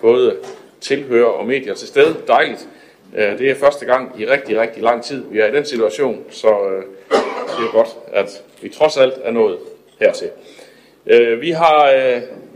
[0.00, 0.36] både
[0.80, 2.16] tilhører og medier til stede.
[2.26, 2.68] Dejligt.
[3.16, 6.24] Øh, det er første gang i rigtig, rigtig lang tid, vi er i den situation,
[6.30, 6.82] så øh,
[7.58, 9.58] det er godt, at vi trods alt er nået
[10.00, 10.30] hertil.
[11.06, 11.90] Øh, vi har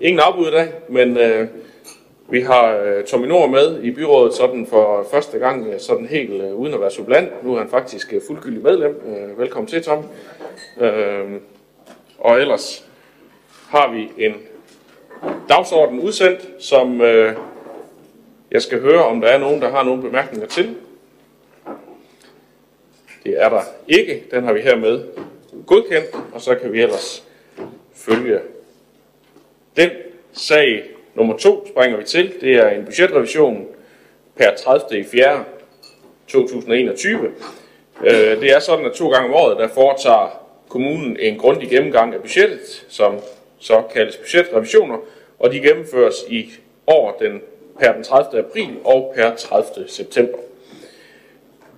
[0.00, 1.18] ingen afbud i dag, men
[2.30, 6.80] vi har Tommy Nord med i byrådet sådan for første gang, sådan helt uden at
[6.80, 7.44] være sublant.
[7.44, 9.02] Nu er han faktisk fuldgyldig medlem.
[9.36, 10.04] Velkommen til, Tom.
[12.18, 12.86] Og ellers
[13.68, 14.34] har vi en
[15.48, 17.36] dagsorden udsendt, som øh,
[18.50, 20.76] jeg skal høre, om der er nogen, der har nogle bemærkninger til.
[23.24, 24.24] Det er der ikke.
[24.30, 25.04] Den har vi hermed
[25.66, 27.24] godkendt, og så kan vi ellers
[27.94, 28.40] følge
[29.76, 29.90] den
[30.32, 32.32] sag nummer to springer vi til.
[32.40, 33.66] Det er en budgetrevision
[34.36, 35.00] per 30.
[35.00, 35.44] i 4.
[36.28, 37.30] 2021.
[38.40, 42.20] Det er sådan, at to gange om året, der foretager kommunen en grundig gennemgang af
[42.20, 43.14] budgettet, som
[43.60, 44.96] så kaldes budgetrevisioner,
[45.38, 46.50] og de gennemføres i
[46.86, 47.40] år den
[47.80, 48.40] per den 30.
[48.40, 49.88] april og per 30.
[49.88, 50.38] september.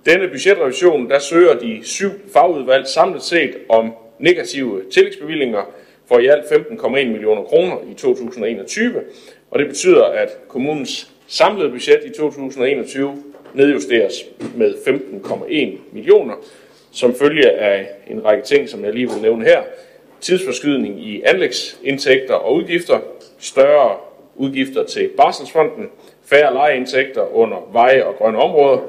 [0.05, 5.73] Denne budgetrevision, der søger de syv fagudvalg samlet set om negative tillægsbevillinger
[6.07, 9.03] for i alt 15,1 millioner kroner i 2021,
[9.51, 14.25] og det betyder, at kommunens samlede budget i 2021 nedjusteres
[14.55, 16.33] med 15,1 millioner,
[16.91, 19.61] som følge af en række ting, som jeg lige vil nævne her.
[20.23, 22.99] Tidsforskydning i anlægsindtægter og udgifter,
[23.39, 23.97] større
[24.35, 25.89] udgifter til Barselsfonden,
[26.25, 28.79] færre lejeindtægter under veje og grønne områder,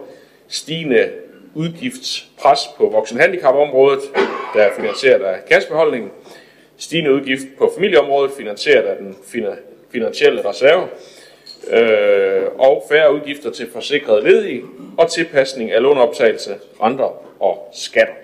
[0.49, 1.11] stigende
[1.55, 4.01] udgiftspres på voksenhandicapområdet,
[4.55, 6.11] der er finansieret af kassebeholdningen,
[6.77, 9.17] stigende udgift på familieområdet, finansieret af den
[9.93, 10.89] finansielle reserve,
[11.71, 14.63] øh, og færre udgifter til forsikrede ledige
[14.99, 18.15] og tilpasning af låneoptagelse, renter og skatter.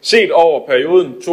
[0.00, 1.26] Set over perioden 2021-2025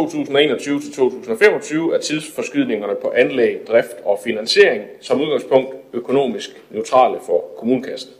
[1.94, 8.10] er tidsforskydningerne på anlæg, drift og finansiering som udgangspunkt økonomisk neutrale for kommunekassen.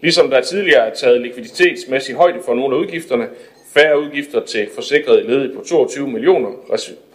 [0.00, 3.28] Ligesom der tidligere er taget likviditetsmæssig højde for nogle af udgifterne,
[3.74, 6.50] færre udgifter til forsikrede ledige på 22 millioner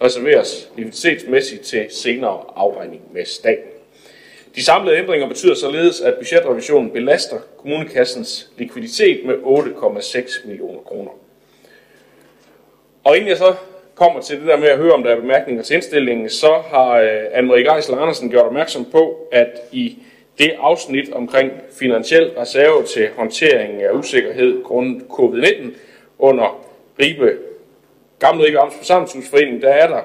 [0.03, 3.71] reserveres likviditetsmæssigt til senere afregning med staten.
[4.55, 11.11] De samlede ændringer betyder således, at budgetrevisionen belaster kommunekassens likviditet med 8,6 millioner kroner.
[13.03, 13.53] Og inden jeg så
[13.95, 16.91] kommer til det der med at høre, om der er bemærkninger til indstillingen, så har
[16.91, 19.97] øh, Anne-Marie Geisel Andersen gjort opmærksom på, at i
[20.37, 25.67] det afsnit omkring finansiel reserve til håndtering af usikkerhed grundet covid-19
[26.19, 26.65] under
[26.99, 27.37] Ribe,
[28.19, 30.01] Gamle Ribe Amts Forsamlingshusforening, der er der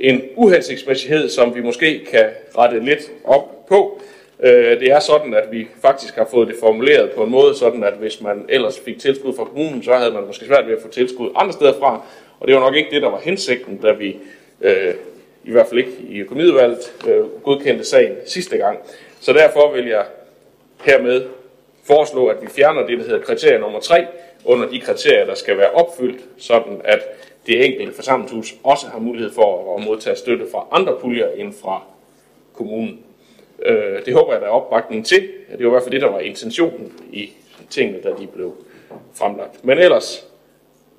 [0.00, 2.26] en uhensigtsmæssighed, som vi måske kan
[2.58, 4.00] rette lidt op på.
[4.40, 7.84] Øh, det er sådan, at vi faktisk har fået det formuleret på en måde, sådan
[7.84, 10.82] at hvis man ellers fik tilskud fra kommunen, så havde man måske svært ved at
[10.82, 12.02] få tilskud andre steder fra,
[12.40, 14.16] og det var nok ikke det, der var hensigten, da vi
[14.60, 14.94] øh,
[15.44, 18.78] i hvert fald ikke i økonomiudvalget øh, godkendte sagen sidste gang.
[19.20, 20.04] Så derfor vil jeg
[20.84, 21.26] hermed
[21.84, 24.06] foreslå, at vi fjerner det, der hedder kriterie nummer 3,
[24.44, 27.00] under de kriterier, der skal være opfyldt, sådan at
[27.46, 31.82] det enkelte forsamlingshus også har mulighed for at modtage støtte fra andre puljer end fra
[32.54, 33.00] kommunen.
[33.66, 35.20] Øh, det håber jeg, der er opbakning til.
[35.50, 37.30] Det var i hvert fald det, der var intentionen i
[37.70, 38.54] tingene, da de blev
[39.14, 39.64] fremlagt.
[39.64, 40.27] Men ellers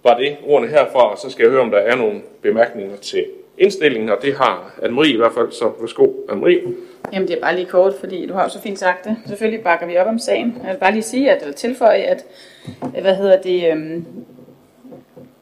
[0.04, 3.26] var det ordene herfra, og så skal jeg høre, om der er nogle bemærkninger til
[3.58, 6.74] indstillingen, og det har Anne-Marie i hvert fald, så værsgo, Anne-Marie.
[7.14, 9.16] Jamen det er bare lige kort, fordi du har jo så fint sagt det.
[9.28, 10.58] Selvfølgelig bakker vi op om sagen.
[10.64, 12.26] Jeg vil bare lige sige, at, eller tilføje, at
[12.96, 14.06] øh, hvad hedder det, øhm,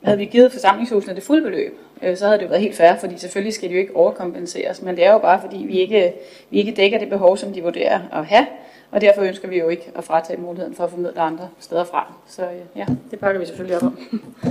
[0.04, 2.96] havde vi givet forsamlingshusene det fulde beløb, øh, så havde det jo været helt fair,
[3.00, 6.14] fordi selvfølgelig skal de jo ikke overkompenseres, men det er jo bare fordi, vi ikke,
[6.50, 8.46] vi ikke dækker det behov, som de vurderer at have,
[8.92, 12.14] og derfor ønsker vi jo ikke at fratage muligheden for at formidle andre steder fra.
[12.28, 14.00] Så øh, ja, det pakker vi selvfølgelig op om.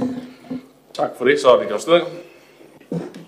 [0.99, 2.01] tak for det, så er vi gjort sted.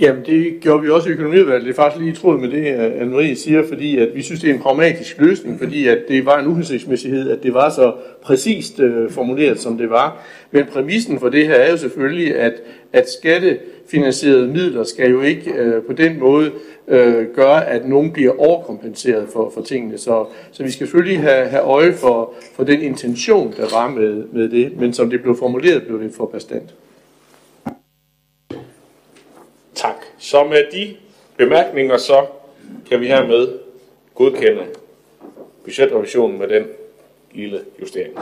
[0.01, 1.65] Jamen, det gjorde vi også i økonomiudvalget.
[1.65, 4.55] Det er faktisk lige tråd med det, Anne-Marie siger, fordi at vi synes, det er
[4.55, 7.93] en pragmatisk løsning, fordi at det var en uhensigtsmæssighed, at det var så
[8.23, 10.23] præcist uh, formuleret, som det var.
[10.51, 12.53] Men præmissen for det her er jo selvfølgelig, at,
[12.93, 16.53] at skattefinansierede midler skal jo ikke uh, på den måde
[16.89, 19.99] øh, gør, at nogen bliver overkompenseret for, for tingene.
[19.99, 24.25] Så, så vi skal selvfølgelig have, have øje for, for den intention, der var med,
[24.25, 26.75] med det, men som det blev formuleret, blev det for bestandt.
[29.75, 29.97] Tak.
[30.19, 30.97] Så med de
[31.37, 32.27] bemærkninger, så
[32.89, 33.59] kan vi hermed
[34.15, 34.67] godkende
[35.65, 36.65] budgetrevisionen med den
[37.33, 38.19] lille justering.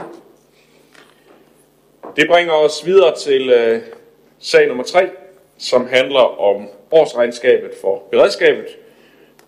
[2.15, 3.81] Det bringer os videre til øh,
[4.39, 5.09] sag nummer 3,
[5.57, 8.77] som handler om årsregnskabet for beredskabet.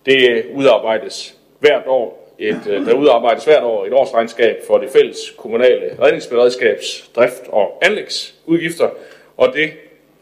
[0.06, 5.34] Det udarbejdes hvert år et, øh, der udarbejdes hvert år et årsregnskab for det fælles
[5.36, 8.88] kommunale redningsberedskabs drift og anlægsudgifter,
[9.36, 9.70] og det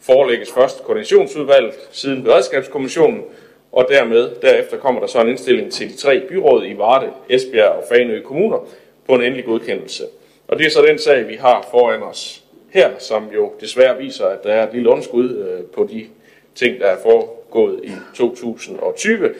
[0.01, 3.25] forelægges først koordinationsudvalget, siden beredskabskommissionen,
[3.73, 7.69] og dermed derefter kommer der så en indstilling til de tre byråd i Varde, Esbjerg
[7.69, 8.69] og Faneø kommuner
[9.07, 10.05] på en endelig godkendelse.
[10.49, 14.27] Og det er så den sag, vi har foran os her, som jo desværre viser,
[14.27, 16.07] at der er et lille underskud øh, på de
[16.59, 19.35] ting, der er foregået i 2020,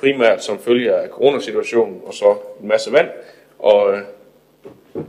[0.00, 3.08] primært som følge af coronasituationen og så en masse vand.
[3.58, 4.00] Og øh,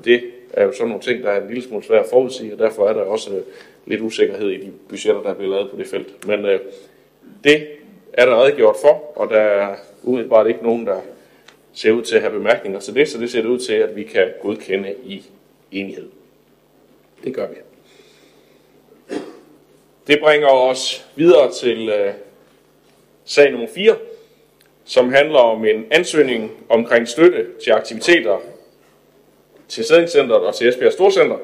[0.06, 0.24] det
[0.54, 2.88] er jo sådan nogle ting, der er en lille smule svært at forudsige, og derfor
[2.88, 3.42] er der også øh,
[3.86, 6.28] lidt usikkerhed i de budgetter, der er blevet lavet på det felt.
[6.28, 6.60] Men øh,
[7.44, 7.68] det
[8.13, 11.01] er der redegjort for, og der er umiddelbart ikke nogen, der
[11.74, 13.95] ser ud til at have bemærkninger til det, så det ser det ud til, at
[13.95, 15.25] vi kan godkende i
[15.72, 16.10] enighed.
[17.24, 17.56] Det gør vi.
[20.07, 22.13] Det bringer os videre til øh,
[23.25, 23.95] sag nummer 4,
[24.86, 28.38] som handler om en ansøgning omkring støtte til aktiviteter
[29.68, 31.38] til Sædningscenteret og til Esbjerg Storcenter.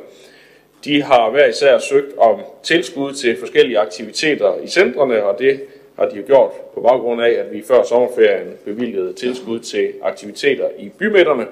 [0.86, 5.62] De har hver især søgt om tilskud til forskellige aktiviteter i centrene, og det
[6.00, 10.70] har de jo gjort på baggrund af, at vi før sommerferien bevilgede tilskud til aktiviteter
[10.78, 11.48] i bymidterne.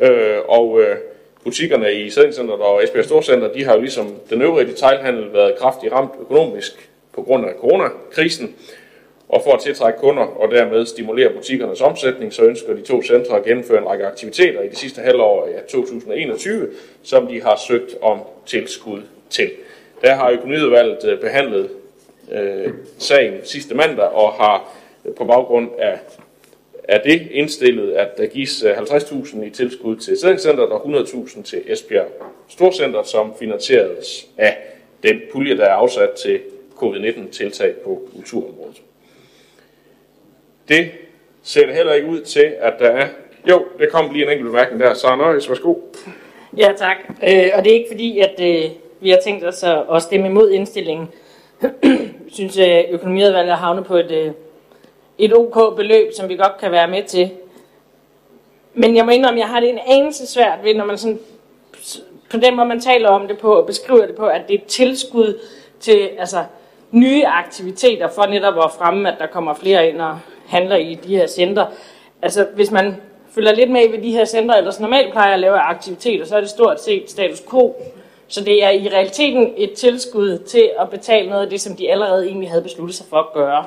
[0.00, 0.96] Øh, og øh,
[1.44, 5.92] butikkerne i Sædningscenteret og Esbjerg Storcenter, de har jo ligesom den øvrige detailhandel været kraftigt
[5.92, 8.54] ramt økonomisk på grund af coronakrisen.
[9.28, 13.36] Og for at tiltrække kunder og dermed stimulere butikkernes omsætning, så ønsker de to centre
[13.36, 16.68] at gennemføre en række aktiviteter i de sidste halvår af 2021,
[17.02, 19.50] som de har søgt om tilskud til.
[20.02, 21.70] Der har økonomiudvalget øh, behandlet
[22.32, 24.74] øh, sagen sidste mandag og har
[25.04, 25.98] øh, på baggrund af,
[26.88, 31.62] er det indstillet, at der gives øh, 50.000 i tilskud til Sædningscenteret og 100.000 til
[31.66, 32.06] Esbjerg
[32.48, 34.56] Storcenter, som finansieres af
[35.02, 36.40] den pulje, der er afsat til
[36.76, 38.82] covid-19-tiltag på kulturområdet.
[40.68, 40.90] Det
[41.42, 43.08] ser det heller ikke ud til, at der er...
[43.48, 44.94] Jo, det kom lige en enkelt bemærkning der.
[44.94, 45.74] Så Nøjes, værsgo.
[46.56, 46.96] Ja, tak.
[47.08, 48.70] Øh, og det er ikke fordi, at øh,
[49.00, 51.08] vi har tænkt os at, at stemme imod indstillingen.
[51.62, 51.70] Jeg
[52.36, 54.32] synes, at øh, økonomiudvalget har havnet på et, øh,
[55.18, 57.30] et OK beløb, som vi godt kan være med til.
[58.74, 61.18] Men jeg må indrømme, jeg har det en anelse svært ved, når man sådan,
[62.30, 64.58] på den måde, man taler om det på og beskriver det på, at det er
[64.58, 65.40] et tilskud
[65.80, 66.44] til altså,
[66.90, 71.16] nye aktiviteter for netop at fremme, at der kommer flere ind og handler i de
[71.16, 71.66] her centre.
[72.22, 72.96] Altså, hvis man
[73.34, 76.40] følger lidt med ved de her centre, ellers normalt plejer at lave aktiviteter, så er
[76.40, 77.76] det stort set status quo.
[78.28, 81.90] Så det er i realiteten et tilskud til at betale noget af det, som de
[81.90, 83.64] allerede egentlig havde besluttet sig for at gøre.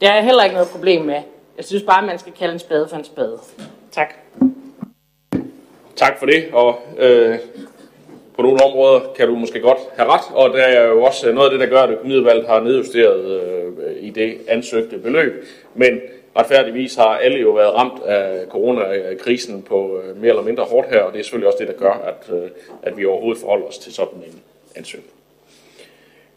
[0.00, 1.22] Det er jeg heller ikke noget problem med.
[1.56, 3.38] Jeg synes bare, at man skal kalde en spade for en spade.
[3.92, 4.14] Tak.
[5.96, 7.38] Tak for det, og øh,
[8.36, 11.52] på nogle områder kan du måske godt have ret, og der er jo også noget
[11.52, 15.44] af det, der gør, at økonomiudvalget har nedjusteret øh, i det ansøgte beløb.
[15.74, 16.00] Men
[16.36, 21.00] retfærdigvis har alle jo været ramt af coronakrisen på øh, mere eller mindre hårdt her,
[21.00, 22.50] og det er selvfølgelig også det, der gør, at, øh,
[22.82, 24.42] at vi overhovedet forholder os til sådan en
[24.76, 25.12] ansøgning.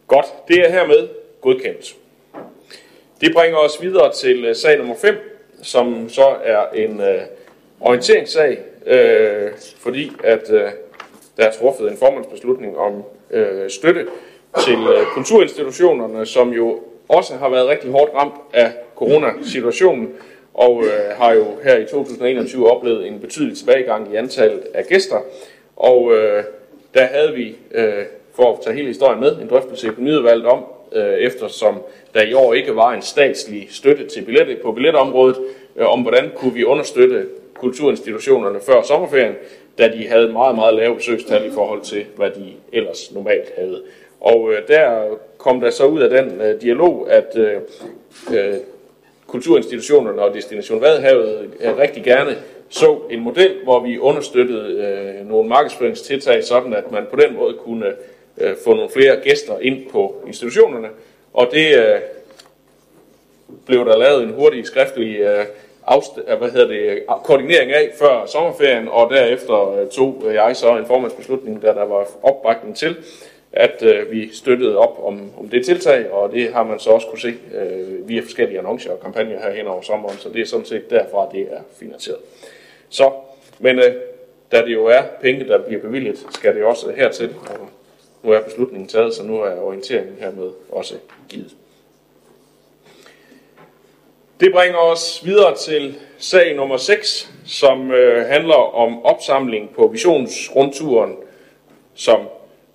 [0.07, 1.07] Godt, det er hermed
[1.41, 1.95] godkendt.
[3.21, 5.15] Det bringer os videre til øh, sag nummer 5,
[5.63, 7.21] som så er en øh,
[7.79, 10.69] orienteringssag, øh, fordi at øh,
[11.37, 14.05] der er truffet en formandsbeslutning om øh, støtte
[14.65, 20.09] til øh, kulturinstitutionerne, som jo også har været rigtig hårdt ramt af coronasituationen,
[20.53, 25.17] og øh, har jo her i 2021 oplevet en betydelig tilbagegang i antallet af gæster.
[25.75, 26.43] Og øh,
[26.93, 28.03] der havde vi, øh,
[28.35, 31.81] for at tage hele historien med, en drøftelse i økonomiudvalget om, øh, eftersom
[32.13, 35.37] der i år ikke var en statslig støtte til billetter på billetområdet,
[35.75, 39.35] øh, om hvordan kunne vi understøtte kulturinstitutionerne før sommerferien,
[39.77, 43.81] da de havde meget, meget lave besøgstal i forhold til, hvad de ellers normalt havde.
[44.19, 47.55] Og øh, der kom der så ud af den øh, dialog, at øh,
[48.33, 48.53] øh
[49.27, 52.35] kulturinstitutionerne og Destination Vadehavet øh, rigtig gerne
[52.69, 57.53] så en model, hvor vi understøttede øh, nogle markedsføringstiltag, sådan at man på den måde
[57.53, 57.85] kunne
[58.39, 60.87] øh, få nogle flere gæster ind på institutionerne.
[61.33, 61.99] Og det øh,
[63.65, 65.45] blev der lavet en hurtig skriftlig øh,
[65.87, 70.55] afst- øh, hvad hedder det, øh, koordinering af før sommerferien, og derefter øh, tog jeg
[70.55, 72.97] så en formandsbeslutning, der der var opbakning til,
[73.53, 77.07] at øh, vi støttede op om, om det tiltag, og det har man så også
[77.07, 80.45] kunne se øh, via forskellige annoncer og kampagner her hen over sommeren, så det er
[80.45, 82.19] sådan set derfra, det er finansieret.
[82.89, 83.11] Så,
[83.59, 83.93] men øh,
[84.51, 87.69] da det jo er penge, der bliver bevilget, skal det også hertil, og
[88.23, 90.95] nu er beslutningen taget, så nu er orienteringen hermed også
[91.29, 91.55] givet.
[94.39, 101.15] Det bringer os videre til sag nummer 6, som øh, handler om opsamling på visionsrundturen,
[101.95, 102.19] som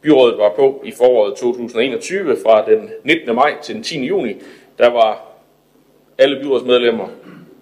[0.01, 3.35] byrådet var på i foråret 2021 fra den 19.
[3.35, 4.07] maj til den 10.
[4.07, 4.35] juni.
[4.79, 5.27] Der var
[6.19, 7.09] alle byrådsmedlemmer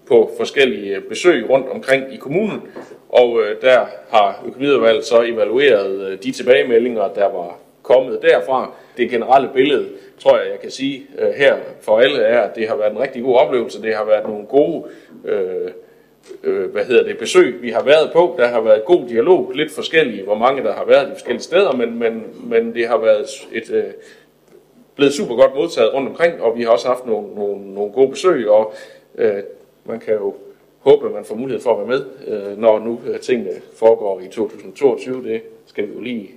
[0.09, 2.63] på forskellige besøg rundt omkring i kommunen,
[3.09, 8.75] og øh, der har økonomiudvalget så evalueret øh, de tilbagemeldinger, der var kommet derfra.
[8.97, 12.69] Det generelle billede, tror jeg, jeg kan sige øh, her for alle, er, at det
[12.69, 13.83] har været en rigtig god oplevelse.
[13.83, 14.85] Det har været nogle gode
[15.25, 15.71] øh,
[16.45, 18.35] øh, hvad hedder det, besøg, vi har været på.
[18.39, 21.73] Der har været god dialog, lidt forskellige, hvor mange der har været de forskellige steder,
[21.73, 23.85] men, men, men det har været et, øh,
[24.97, 28.09] blevet super godt modtaget rundt omkring, og vi har også haft nogle, nogle, nogle gode
[28.09, 28.75] besøg, og
[29.19, 29.43] øh,
[29.85, 30.35] man kan jo
[30.79, 34.21] håbe, at man får mulighed for at være med, øh, når nu øh, tingene foregår
[34.21, 35.25] i 2022.
[35.25, 36.31] Det skal vi jo lige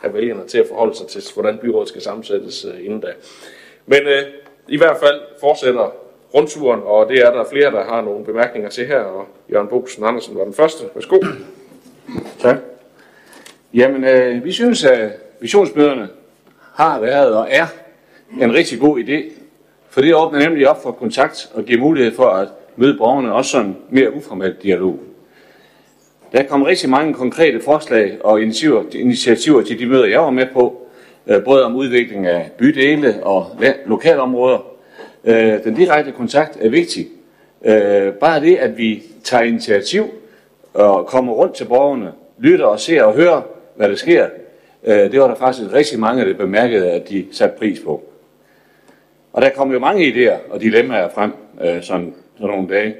[0.00, 3.08] have vælgerne til at forholde sig til, hvordan byrådet skal sammensættes øh, inden da.
[3.86, 4.22] Men øh,
[4.68, 5.92] i hvert fald fortsætter
[6.34, 10.04] rundturen, og det er der flere, der har nogle bemærkninger til her, og Jørgen Bosen
[10.04, 10.84] Andersen var den første.
[10.94, 11.16] Værsgo.
[12.40, 12.56] Tak.
[13.74, 16.08] Jamen, øh, vi synes, at visionsmøderne
[16.74, 17.66] har været og er
[18.40, 19.32] en rigtig god idé,
[19.90, 23.50] for det åbner nemlig op for kontakt og giver mulighed for at møde borgerne også
[23.50, 25.00] sådan mere uformel dialog.
[26.32, 30.46] Der kom rigtig mange konkrete forslag og initiativer, initiativer til de møder, jeg var med
[30.52, 30.88] på,
[31.26, 33.46] øh, både om udvikling af bydele og
[33.86, 34.58] lokalområder.
[35.24, 37.08] Øh, den direkte kontakt er vigtig.
[37.64, 40.04] Øh, bare det, at vi tager initiativ
[40.74, 43.42] og kommer rundt til borgerne, lytter og ser og hører,
[43.76, 44.26] hvad der sker,
[44.84, 48.02] det var der faktisk rigtig mange, der bemærkede, at de satte pris på.
[49.32, 52.94] Og der kom jo mange idéer og dilemmaer frem sådan, sådan nogle dage.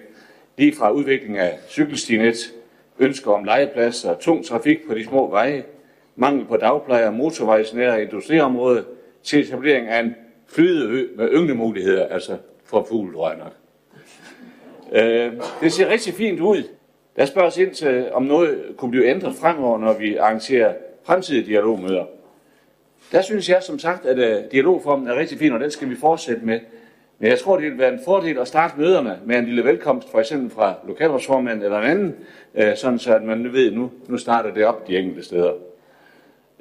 [0.59, 2.53] Lige fra udvikling af cykelstinet,
[3.01, 5.65] ønsker om legepladser, tung trafik på de små veje,
[6.17, 8.85] mangel på dagplejer og motorvejsnære industriområde
[9.23, 10.15] til etablering af en
[10.47, 13.53] flydeø med ynglemuligheder, altså for fugle, tror jeg nok.
[14.93, 16.63] Øh, det ser rigtig fint ud.
[17.17, 22.05] Der spørges ind til, om noget kunne blive ændret fremover, når vi arrangerer fremtidige dialogmøder.
[23.13, 25.97] Der synes jeg som sagt, at øh, dialogformen er rigtig fin, og den skal vi
[25.97, 26.61] fortsætte med.
[27.21, 30.11] Men jeg tror, det vil være en fordel at starte møderne med en lille velkomst,
[30.11, 32.15] for eksempel fra lokalrådsformanden eller en anden,
[32.55, 35.53] øh, sådan så at man ved, nu, nu starter det op de enkelte steder.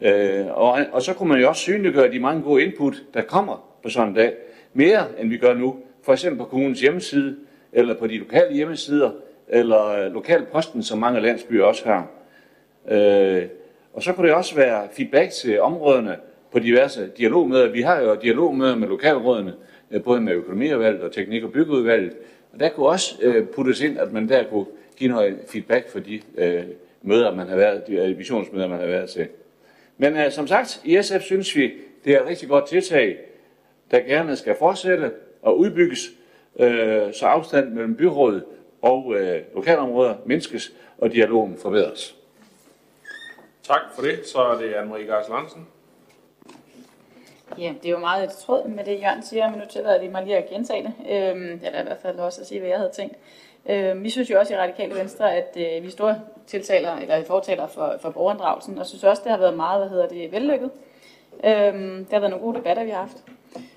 [0.01, 3.69] Øh, og, og så kunne man jo også synliggøre de mange gode input, der kommer
[3.83, 4.33] på sådan en dag,
[4.73, 7.35] mere end vi gør nu, for eksempel på kommunens hjemmeside,
[7.73, 9.11] eller på de lokale hjemmesider,
[9.47, 12.07] eller øh, lokalposten, som mange landsbyer også har.
[12.89, 13.43] Øh,
[13.93, 16.15] og så kunne det også være feedback til områdene
[16.51, 17.71] på diverse dialogmøder.
[17.71, 19.53] Vi har jo dialogmøder med lokalrådene,
[19.91, 22.13] Øh, både med økonomiudvalget og teknik- og byggeudvalget.
[22.53, 24.65] Og der kunne også øh, puttes ind, at man der kunne
[24.97, 26.63] give noget feedback for de øh,
[27.01, 29.27] møder, man har været, de visionsmøder, man har været til.
[29.97, 31.71] Men som sagt, i SF synes vi,
[32.05, 33.17] det er et rigtig godt tiltag,
[33.91, 36.09] der gerne skal fortsætte og udbygges,
[36.59, 38.43] øh, så afstanden mellem byrådet
[38.81, 42.15] og øh, lokalområder mindskes, og dialogen forbedres.
[43.63, 44.27] Tak for det.
[44.27, 45.67] Så er det Anne-Marie Gars Larsen.
[47.57, 50.11] Ja, det er jo meget et tråd med det, Jørgen siger, men nu tillader det
[50.11, 50.93] mig lige at gentage det.
[51.11, 53.15] Øhm, eller i hvert fald også at sige, hvad jeg havde tænkt.
[53.69, 57.23] Øhm, vi synes jo også i Radikale Venstre, at øh, vi er store tiltaler, eller
[57.23, 60.71] fortaler for, for borgerinddragelsen, og synes også, det har været meget, hvad hedder det, vellykket.
[61.43, 63.17] Øhm, det har været nogle gode debatter, vi har haft.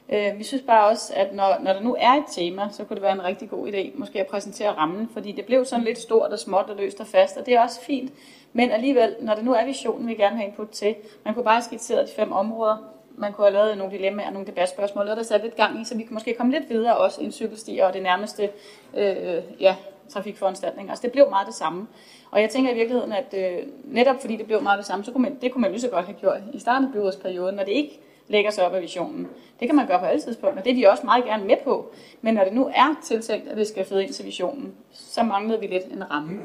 [0.09, 2.95] Øh, vi synes bare også, at når, når der nu er et tema, så kunne
[2.95, 5.99] det være en rigtig god idé, måske at præsentere rammen, fordi det blev sådan lidt
[5.99, 8.13] stort og småt og løst og fast, og det er også fint.
[8.53, 11.63] Men alligevel, når det nu er visionen, vi gerne have input til, man kunne bare
[11.63, 12.77] skitsere de fem områder,
[13.23, 15.97] man kunne have lavet nogle dilemmaer, nogle debatspørgsmål, og der sat lidt gang i, så
[15.97, 18.51] vi kan måske komme lidt videre også i en og det nærmeste
[18.97, 19.77] øh, ja,
[20.09, 20.91] trafikforanstaltning.
[20.91, 21.87] Altså det blev meget det samme.
[22.31, 25.13] Og jeg tænker i virkeligheden, at øh, netop fordi det blev meget det samme, så
[25.13, 27.65] kunne man, det kunne man lige så godt have gjort i starten af byrådsperioden, når
[27.65, 28.01] det ikke
[28.33, 29.29] lægger sig op af visionen.
[29.61, 31.93] Det kan man gøre på alle tidspunkter, det er de også meget gerne med på.
[32.21, 35.61] Men når det nu er tiltænkt, at det skal føde ind til visionen, så manglede
[35.61, 36.41] vi lidt en ramme.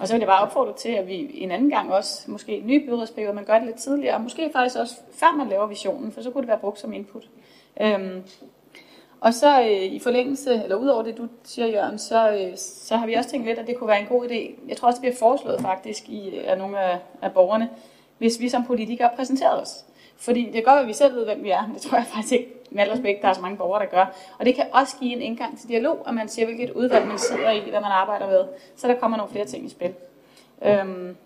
[0.00, 2.66] Og så vil jeg bare opfordre til, at vi en anden gang også, måske en
[2.66, 6.12] ny byrådsperiode, man gør det lidt tidligere, og måske faktisk også før man laver visionen,
[6.12, 7.28] for så kunne det være brugt som input.
[7.80, 8.22] Øhm,
[9.20, 13.06] og så øh, i forlængelse, eller udover det, du siger, Jørgen, så, øh, så har
[13.06, 14.68] vi også tænkt lidt, at det kunne være en god idé.
[14.68, 17.70] Jeg tror også, det bliver foreslået faktisk i, øh, af nogle af, af borgerne,
[18.18, 19.84] hvis vi som politikere præsenterede os.
[20.16, 22.06] Fordi det kan godt at vi selv ved, hvem vi er, men det tror jeg
[22.06, 24.14] faktisk ikke, med al respekt, der er så mange borgere, der gør.
[24.38, 27.18] Og det kan også give en indgang til dialog, at man siger, hvilket udvalg man
[27.18, 28.44] sidder i, hvad man arbejder med.
[28.76, 29.94] Så der kommer nogle flere ting i spil.
[30.64, 31.16] Øhm,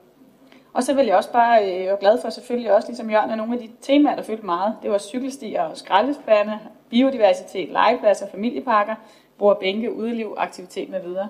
[0.73, 3.37] og så vil jeg også bare øh, være glad for selvfølgelig også, ligesom Jørgen, at
[3.37, 6.59] nogle af de temaer, der fyldte meget, det var cykelstier og skraldespande,
[6.91, 8.95] biodiversitet, legepladser, familieparker,
[9.39, 11.29] bruger bænke, udeliv, aktivitet med videre.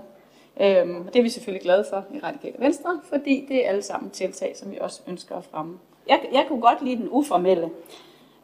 [0.61, 4.11] Øhm, det er vi selvfølgelig glade for i Radikale Venstre, fordi det er alle sammen
[4.11, 5.79] tiltag, som vi også ønsker at fremme.
[6.09, 7.71] Jeg, jeg kunne godt lide den uformelle,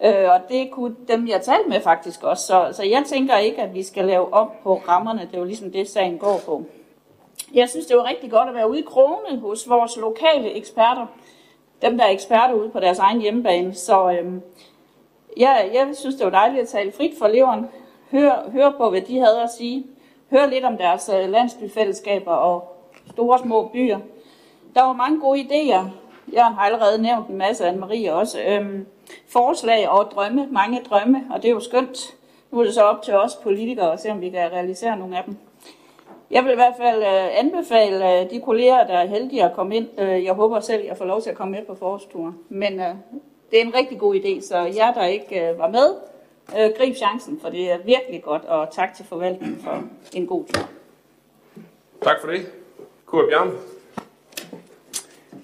[0.05, 2.47] øh, og det kunne dem, jeg talte med faktisk også.
[2.47, 5.21] Så, så jeg tænker ikke, at vi skal lave om på rammerne.
[5.21, 6.65] Det er jo ligesom det, sagen går på.
[7.55, 11.07] Jeg synes, det var rigtig godt at være ude i krone hos vores lokale eksperter.
[11.83, 13.75] Dem, der er eksperter ude på deres egen hjemmebane.
[13.75, 14.43] Så øhm,
[15.37, 17.67] jeg, jeg synes, det var dejligt at tale frit for leveren.
[18.11, 19.87] Høre, hør på, hvad de havde at sige.
[20.31, 22.77] Høre lidt om deres øh, landsbyfællesskaber og
[23.11, 23.99] store små byer.
[24.75, 25.85] Der var mange gode idéer.
[26.35, 28.39] Jørgen har allerede nævnt en masse, Anne-Marie også.
[28.43, 28.87] Øhm,
[29.29, 32.15] forslag og drømme, mange drømme, og det er jo skønt.
[32.51, 35.19] Nu er det så op til os politikere at se, om vi kan realisere nogle
[35.19, 35.37] af dem.
[36.31, 39.77] Jeg vil i hvert fald øh, anbefale øh, de kolleger, der er heldige at komme
[39.77, 40.01] ind.
[40.01, 42.39] Øh, jeg håber selv, at jeg får lov til at komme med på forårsturen.
[42.49, 42.95] Men øh,
[43.51, 45.95] det er en rigtig god idé, så jer, der ikke øh, var med,
[46.59, 49.83] øh, grib chancen, for det er virkelig godt, og tak til forvaltningen for
[50.15, 50.63] en god tur.
[52.03, 52.47] Tak for det.
[53.07, 53.51] Kurt Bjørn.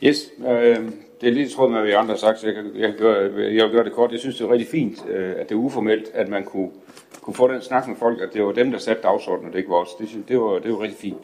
[0.04, 0.76] Yes, øh,
[1.20, 2.88] det er lidt i tråd med, hvad vi andre har sagt, så jeg, kan, jeg,
[2.88, 4.12] kan gøre, jeg vil gøre det kort.
[4.12, 6.70] Jeg synes, det er rigtig fint, øh, at det er uformelt, at man kunne,
[7.20, 9.58] kunne få den snak med folk, at det var dem, der satte dagsordenen, og det
[9.58, 9.94] ikke var os.
[9.98, 11.16] Det, synes- det, var, det var rigtig fint.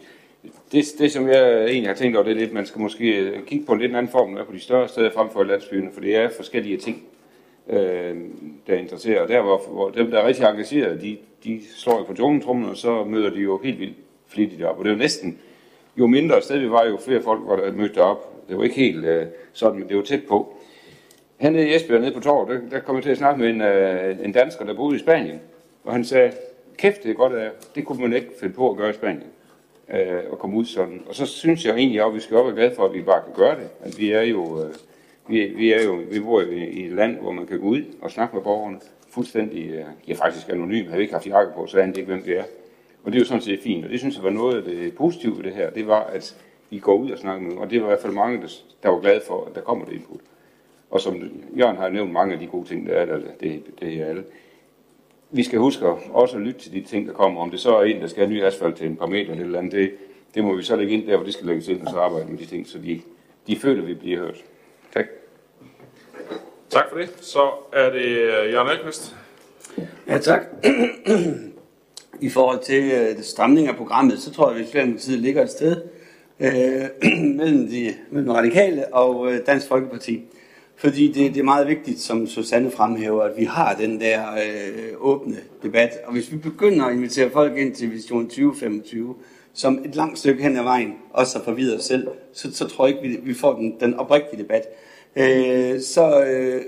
[0.72, 3.42] Det, det, som jeg egentlig har tænkt over, det er lidt, man skal måske øh,
[3.46, 5.90] kigge på en lidt anden form, når på de større steder frem for i landsbyerne,
[5.92, 7.02] for det er forskellige ting,
[7.70, 8.16] øh,
[8.66, 9.22] der interesserer.
[9.22, 12.68] Og der, hvor, hvor dem, der er rigtig engagerede, de, de slår jo på jungletrummen,
[12.68, 13.96] og så møder de jo helt vildt
[14.28, 14.78] flittigt op.
[14.78, 15.38] Og det er jo næsten,
[15.96, 18.37] jo mindre sted vi var, jo flere folk var der mødte op.
[18.48, 20.54] Det var ikke helt øh, sådan, men det var tæt på.
[21.38, 23.60] Hernede i Esbjerg, nede på torvet, der, der kom jeg til at snakke med en,
[23.60, 25.40] øh, en dansker, der boede i Spanien.
[25.84, 26.32] Og han sagde,
[26.76, 29.30] kæft det er godt, at det kunne man ikke finde på at gøre i Spanien.
[29.90, 31.02] Øh, at komme ud sådan.
[31.08, 33.02] Og så synes jeg egentlig også, at vi skal op være glade for, at vi
[33.02, 33.68] bare kan gøre det.
[33.84, 34.74] At vi er jo, øh,
[35.28, 37.82] vi, vi, er jo, vi bor i, i et land, hvor man kan gå ud
[38.02, 40.84] og snakke med borgerne fuldstændig, øh, ja faktisk anonym.
[40.84, 42.44] Havde vi ikke haft jakke på, så anede ikke, hvem det er.
[43.04, 44.94] Og det er jo sådan set fint, og det synes jeg var noget af det
[44.94, 46.36] positive ved det her, det var, at
[46.70, 48.48] vi går ud og snakker med dem, og det var i hvert fald mange, der,
[48.82, 50.20] der var glade for, at der kommer det input.
[50.90, 51.22] Og som
[51.58, 54.24] Jørgen har nævnt mange af de gode ting, der er der, det, det er alle.
[55.30, 57.40] Vi skal huske også at lytte til de ting, der kommer.
[57.40, 59.34] Om det så er en, der skal have ny asfalt til en par meter eller
[59.34, 59.92] et eller andet, det,
[60.34, 62.30] det må vi så lægge ind der, hvor det skal lægges ind, og så arbejde
[62.30, 63.00] med de ting, så de,
[63.46, 64.44] de føler, at vi bliver hørt.
[64.94, 65.06] Tak.
[66.70, 67.10] Tak for det.
[67.20, 69.16] Så er det øh, Jørgen Alkvist.
[70.08, 70.42] Ja, tak.
[72.20, 75.82] I forhold til øh, stramning af programmet, så tror jeg, at Socialdemokratiet ligger et sted
[76.40, 76.84] øh,
[77.38, 80.22] mellem, de, mellem radikale og øh, Dansk Folkeparti.
[80.76, 84.92] Fordi det, det er meget vigtigt, som Susanne fremhæver, at vi har den der øh,
[84.98, 85.90] åbne debat.
[86.06, 89.14] Og hvis vi begynder at invitere folk ind til Vision 2025,
[89.52, 92.86] som et langt stykke hen ad vejen, også har forvirret os selv, så, så tror
[92.86, 94.62] jeg ikke, vi, vi får den, den oprigtige debat.
[95.16, 96.62] Øh, så, øh,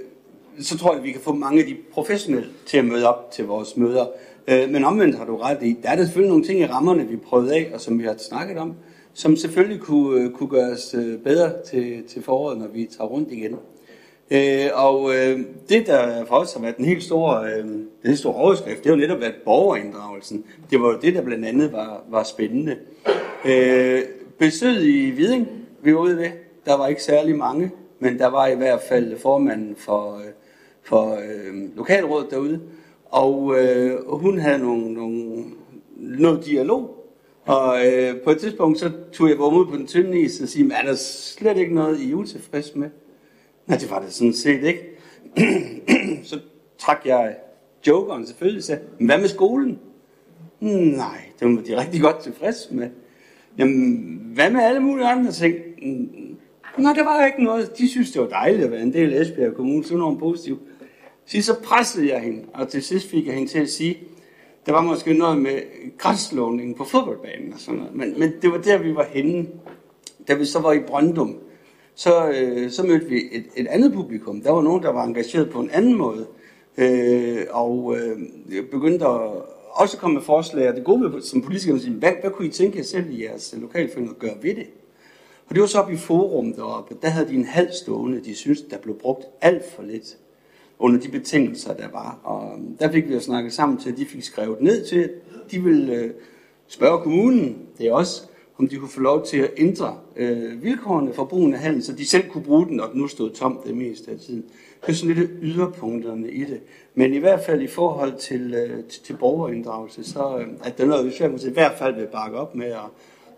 [0.60, 3.30] så tror jeg, at vi kan få mange af de professionelle til at møde op
[3.30, 4.06] til vores møder.
[4.48, 7.08] Øh, men omvendt har du ret i, der er der selvfølgelig nogle ting i rammerne,
[7.08, 8.74] vi prøvede af, og som vi har snakket om,
[9.20, 13.32] som selvfølgelig kunne, øh, kunne gøres øh, bedre til, til foråret, når vi tager rundt
[13.32, 13.56] igen.
[14.30, 18.18] Øh, og øh, det, der for os har været den helt store, øh, den helt
[18.18, 20.44] store overskrift, det har jo netop været borgerinddragelsen.
[20.70, 22.76] Det var jo det, der blandt andet var, var spændende.
[23.44, 24.02] Øh,
[24.38, 25.48] besøget i Viding,
[25.82, 26.30] vi var ude ved,
[26.66, 30.32] der var ikke særlig mange, men der var i hvert fald formanden for, øh,
[30.82, 32.60] for øh, lokalrådet derude,
[33.04, 35.44] og øh, hun havde nogle, nogle,
[35.96, 36.99] noget dialog,
[37.44, 40.48] og øh, på et tidspunkt så tog jeg mig ud på den tynde is og
[40.48, 42.88] sige, er der slet ikke noget, I er utilfredse med?
[43.66, 44.82] Nej, det var det sådan set ikke.
[46.28, 46.38] så
[46.78, 47.36] trak jeg
[47.86, 49.78] jokeren selvfølgelig og sagde, "Men hvad med skolen?
[50.60, 52.88] Nej, det var de rigtig godt tilfredse med.
[53.58, 55.54] Jamen, hvad med alle mulige andre ting?
[55.82, 56.36] "Mm,
[56.78, 57.78] Nå, der var ikke noget.
[57.78, 59.84] De synes, det var dejligt at være en del af Esbjerg Kommune.
[59.84, 60.58] Så var positiv.
[61.26, 63.98] Så, så pressede jeg hende, og til sidst fik jeg hende til at sige,
[64.66, 65.60] der var måske noget med
[65.98, 67.94] græsslåningen på fodboldbanen og sådan noget.
[67.94, 69.46] Men, men det var der, vi var henne.
[70.28, 71.36] Da vi så var i Brøndum,
[71.94, 74.40] så, øh, så mødte vi et, et andet publikum.
[74.40, 76.26] Der var nogen, der var engageret på en anden måde.
[76.78, 78.18] Øh, og øh,
[78.54, 79.20] jeg begyndte at
[79.70, 82.50] også komme med forslag, og det gode ved, som politikerne siger, hvad, hvad kunne I
[82.50, 84.66] tænke jer selv i jeres øh, lokalforening at gøre ved det?
[85.48, 88.34] Og det var så oppe i forum deroppe, der havde de en halv stående, de
[88.34, 90.16] synes der blev brugt alt for lidt
[90.80, 92.18] under de betingelser, der var.
[92.22, 94.98] Og øhm, der fik vi at snakke sammen til, at de fik skrevet ned til,
[94.98, 95.10] at
[95.50, 96.10] de ville øh,
[96.68, 98.22] spørge kommunen, det er også,
[98.58, 101.92] om de kunne få lov til at ændre øh, vilkårene for brugen af handel, så
[101.92, 104.44] de selv kunne bruge den, og den nu stod tomt det meste af tiden.
[104.80, 106.60] Det er sådan lidt yderpunkterne i det.
[106.94, 110.84] Men i hvert fald i forhold til, øh, til, til borgerinddragelse, så øh, at det
[110.84, 112.90] er noget, vi i hvert fald vil bakke op med, og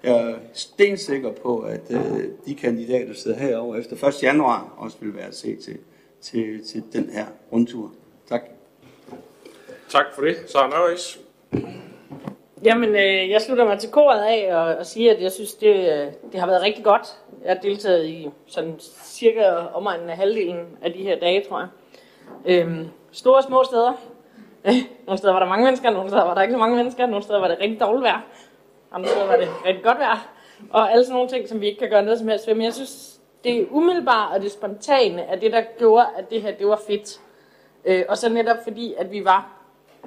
[0.03, 4.23] jeg er stensikker på, at øh, de kandidater, der sidder herovre efter 1.
[4.23, 5.77] januar, også vil være set til,
[6.23, 7.93] til, til den her rundtur.
[8.29, 8.43] Tak.
[9.89, 10.37] Tak for det.
[10.47, 11.21] Sara Nørris.
[12.65, 15.75] Jamen, øh, jeg slutter mig til koret af og, og siger, at jeg synes, det,
[15.77, 17.19] øh, det har været rigtig godt.
[17.45, 21.69] Jeg har deltaget i sådan cirka omegnen af halvdelen af de her dage, tror jeg.
[22.47, 23.93] Øhm, store og små steder.
[25.07, 27.23] nogle steder var der mange mennesker, nogle steder var der ikke så mange mennesker, nogle
[27.23, 28.21] steder var det rigtig dårligt vejr,
[28.93, 30.29] andre steder var det rigtig godt vejr.
[30.71, 32.55] Og alle sådan nogle ting, som vi ikke kan gøre noget som helst ved.
[32.55, 36.51] Men jeg synes, det umiddelbare og det spontane, er det der gjorde, at det her
[36.51, 37.21] det var fedt.
[37.85, 39.63] Øh, og så netop fordi, at vi var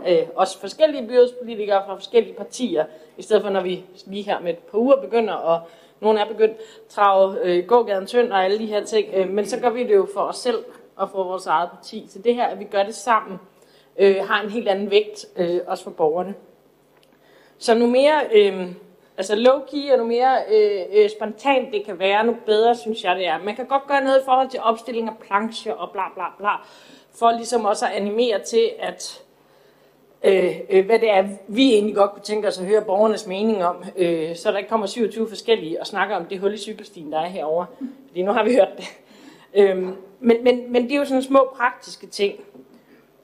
[0.08, 2.86] øh, også forskellige byrådspolitikere fra forskellige partier,
[3.18, 5.62] i stedet for når vi lige her med et par uger begynder, og
[6.00, 9.46] nogen er begyndt at trage øh, gågaden tynd og alle de her ting, øh, men
[9.46, 12.06] så gør vi det jo for os selv og for vores eget parti.
[12.10, 13.40] Så det her, at vi gør det sammen,
[13.98, 16.36] øh, har en helt anden vægt, øh, også for borgerne.
[17.58, 18.68] Så nu mere, øh,
[19.18, 23.16] altså low-key og nu mere øh, øh, spontant det kan være, nu bedre synes jeg
[23.16, 23.44] det er.
[23.44, 26.50] Man kan godt gøre noget i forhold til opstilling af plancher og bla bla bla,
[27.20, 29.22] for ligesom også at animere til, at
[30.24, 33.66] øh, øh, hvad det er, vi egentlig godt kunne tænke os at høre borgernes mening
[33.66, 37.12] om, øh, så der ikke kommer 27 forskellige og snakker om det hul i cykelstien,
[37.12, 37.66] der er herovre.
[38.08, 38.86] Fordi nu har vi hørt det.
[39.54, 39.78] Øh,
[40.20, 42.40] men, men, men det er jo sådan små praktiske ting.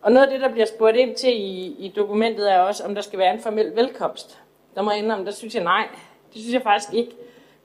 [0.01, 2.95] Og noget af det, der bliver spurgt ind til i, i dokumentet, er også, om
[2.95, 4.40] der skal være en formel velkomst.
[4.75, 5.87] Der må jeg indrømme, der synes jeg nej.
[6.33, 7.11] Det synes jeg faktisk ikke.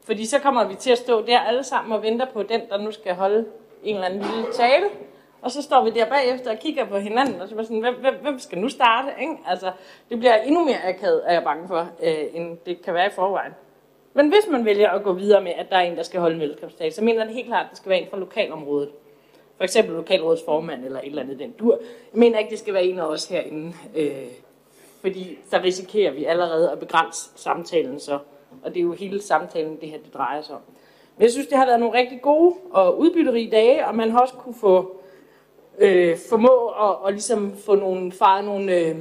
[0.04, 2.78] Fordi så kommer vi til at stå der alle sammen og venter på den, der
[2.78, 3.44] nu skal holde
[3.82, 4.86] en eller anden lille tale.
[5.42, 7.94] Og så står vi der bagefter og kigger på hinanden, og så er sådan, hvem,
[8.00, 9.08] hvem, hvem skal nu starte?
[9.20, 9.36] Ikke?
[9.46, 9.72] Altså,
[10.10, 13.10] det bliver endnu mere akavet, er jeg bange for, øh, end det kan være i
[13.10, 13.52] forvejen.
[14.14, 16.34] Men hvis man vælger at gå videre med, at der er en, der skal holde
[16.34, 18.90] en velkomsttale, så mener jeg det helt klart, at det skal være en fra lokalområdet.
[19.56, 21.78] For eksempel lokalrådsformand eller et eller andet den dur.
[22.12, 23.72] Jeg mener ikke, det skal være en af os herinde.
[23.96, 24.26] Øh,
[25.06, 28.18] fordi så risikerer vi allerede at begrænse samtalen så.
[28.62, 30.60] Og det er jo hele samtalen, det her det drejer sig om.
[31.16, 34.20] Men jeg synes, det har været nogle rigtig gode og udbytterige dage, og man har
[34.20, 35.00] også kunne få
[35.78, 38.96] øh, formå at, og ligesom få nogle, faret nogle, øh,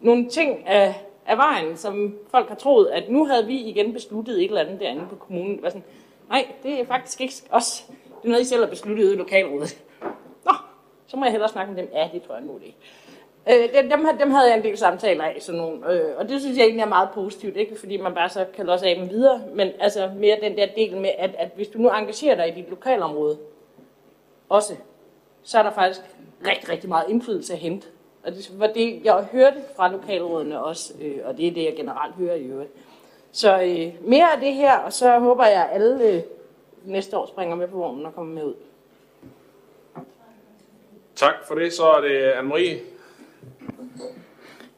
[0.00, 0.94] nogle ting af,
[1.26, 4.80] af vejen, som folk har troet, at nu havde vi igen besluttet et eller andet
[4.80, 5.54] derinde på kommunen.
[5.54, 5.84] Det var sådan,
[6.28, 7.84] nej, det er faktisk ikke os.
[7.88, 9.82] Det er noget, I selv har besluttet i lokalrådet.
[10.44, 10.52] Nå,
[11.06, 11.90] så må jeg hellere snakke med dem.
[11.92, 12.74] Ja, det tror jeg nu det.
[13.48, 16.58] Øh, dem, dem havde jeg en del samtaler af, sådan nogle, øh, og det synes
[16.58, 19.42] jeg egentlig er meget positivt, ikke fordi man bare så kan låse af dem videre,
[19.54, 22.60] men altså mere den der del med, at, at hvis du nu engagerer dig i
[22.60, 23.38] dit lokalområde,
[24.48, 24.76] også,
[25.42, 26.00] så er der faktisk
[26.46, 27.86] rigtig, rigtig meget indflydelse at hente.
[28.24, 31.76] Og det var det, jeg hørte fra lokalrådene også, øh, og det er det, jeg
[31.76, 32.70] generelt hører i øvrigt.
[33.32, 36.22] Så øh, mere af det her, og så håber jeg, at alle øh,
[36.84, 38.54] næste år springer med på vognen og kommer med ud.
[41.14, 41.72] Tak for det.
[41.72, 42.89] Så er det Anne-Marie.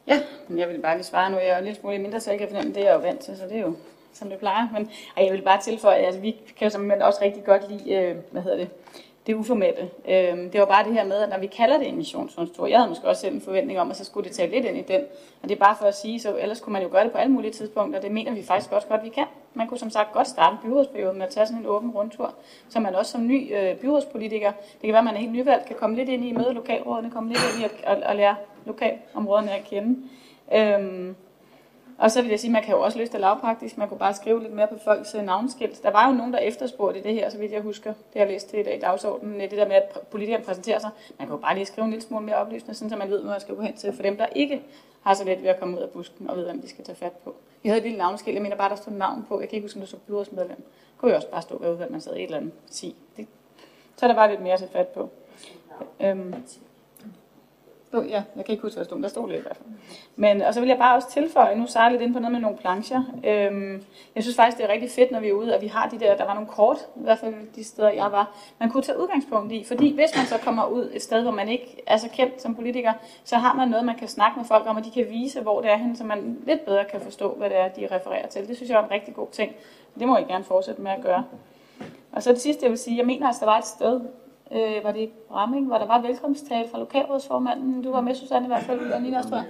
[0.07, 1.37] Ja, men jeg vil bare lige svare nu.
[1.37, 3.19] Jeg er jo lidt smule mindre, så jeg kan fornemme, det er jeg jo vant
[3.19, 3.75] til, så det er jo
[4.13, 4.67] som det plejer.
[4.73, 7.71] Men og jeg vil bare tilføje, at altså, vi kan jo simpelthen også rigtig godt
[7.71, 8.69] lide, øh, hvad hedder det,
[9.27, 9.89] det uformelle.
[10.07, 12.77] Øh, det var bare det her med, at når vi kalder det en missionsrundtur, jeg
[12.77, 14.81] havde måske også selv en forventning om, at så skulle det tage lidt ind i
[14.81, 15.01] den.
[15.43, 17.17] Og det er bare for at sige, så ellers kunne man jo gøre det på
[17.17, 19.25] alle mulige tidspunkter, og det mener vi faktisk også godt, vi kan.
[19.53, 22.33] Man kunne som sagt godt starte byrådsperioden med at tage sådan en åben rundtur,
[22.69, 25.65] så man også som ny øh, byrådspolitiker, det kan være, at man er helt nyvalgt,
[25.65, 28.35] kan komme lidt ind i møde lokalrådene, komme lidt ind i at, at, at lære
[28.65, 29.99] lokalområderne at kende.
[30.53, 31.15] Øhm,
[31.97, 33.77] og så vil jeg sige, at man kan jo også løse det lavpraktisk.
[33.77, 35.83] Man kunne bare skrive lidt mere på folks øh, navnskilt.
[35.83, 37.93] Der var jo nogen, der efterspurgte det her, så vidt jeg husker.
[37.93, 39.39] Det har jeg læst til i dag i dagsordenen.
[39.39, 40.89] Det der med, at politikerne præsenterer sig.
[41.19, 43.31] Man kan jo bare lige skrive en lille smule mere oplysende, så man ved, hvad
[43.31, 43.93] man skal gå hen til.
[43.93, 44.61] For dem, der ikke
[45.01, 46.95] har så let ved at komme ud af busken og ved, hvem de skal tage
[46.95, 47.35] fat på.
[47.63, 48.35] Jeg havde et lille navnskilt.
[48.35, 49.39] Jeg mener bare, der stod navn på.
[49.39, 50.63] Jeg kan ikke huske, om der stod byrådsmedlem.
[50.97, 52.95] Kunne jo også bare stå ved, at man sad i et eller andet sig.
[53.17, 53.27] Det,
[53.95, 55.09] så er der bare lidt mere at tage fat på.
[56.01, 56.35] Øhm,
[57.93, 59.69] stod, ja, jeg kan ikke huske, hvad der stod, der stod lidt i hvert fald.
[60.15, 62.39] Men, og så vil jeg bare også tilføje, nu sejler lidt ind på noget med
[62.39, 63.03] nogle plancher.
[63.23, 63.83] Øhm,
[64.15, 65.99] jeg synes faktisk, det er rigtig fedt, når vi er ude, at vi har de
[65.99, 68.99] der, der var nogle kort, i hvert fald de steder, jeg var, man kunne tage
[68.99, 69.63] udgangspunkt i.
[69.63, 72.55] Fordi hvis man så kommer ud et sted, hvor man ikke er så kendt som
[72.55, 75.41] politiker, så har man noget, man kan snakke med folk om, og de kan vise,
[75.41, 78.27] hvor det er henne, så man lidt bedre kan forstå, hvad det er, de refererer
[78.27, 78.47] til.
[78.47, 79.51] Det synes jeg er en rigtig god ting.
[79.99, 81.23] Det må I gerne fortsætte med at gøre.
[82.11, 84.01] Og så det sidste, jeg vil sige, jeg mener, at der var et sted,
[84.53, 87.83] øh, var det i Bramming, hvor der var velkomsttale fra lokalrådsformanden.
[87.83, 89.45] Du var med, Susanne, i hvert fald, og Nina også, tror jeg.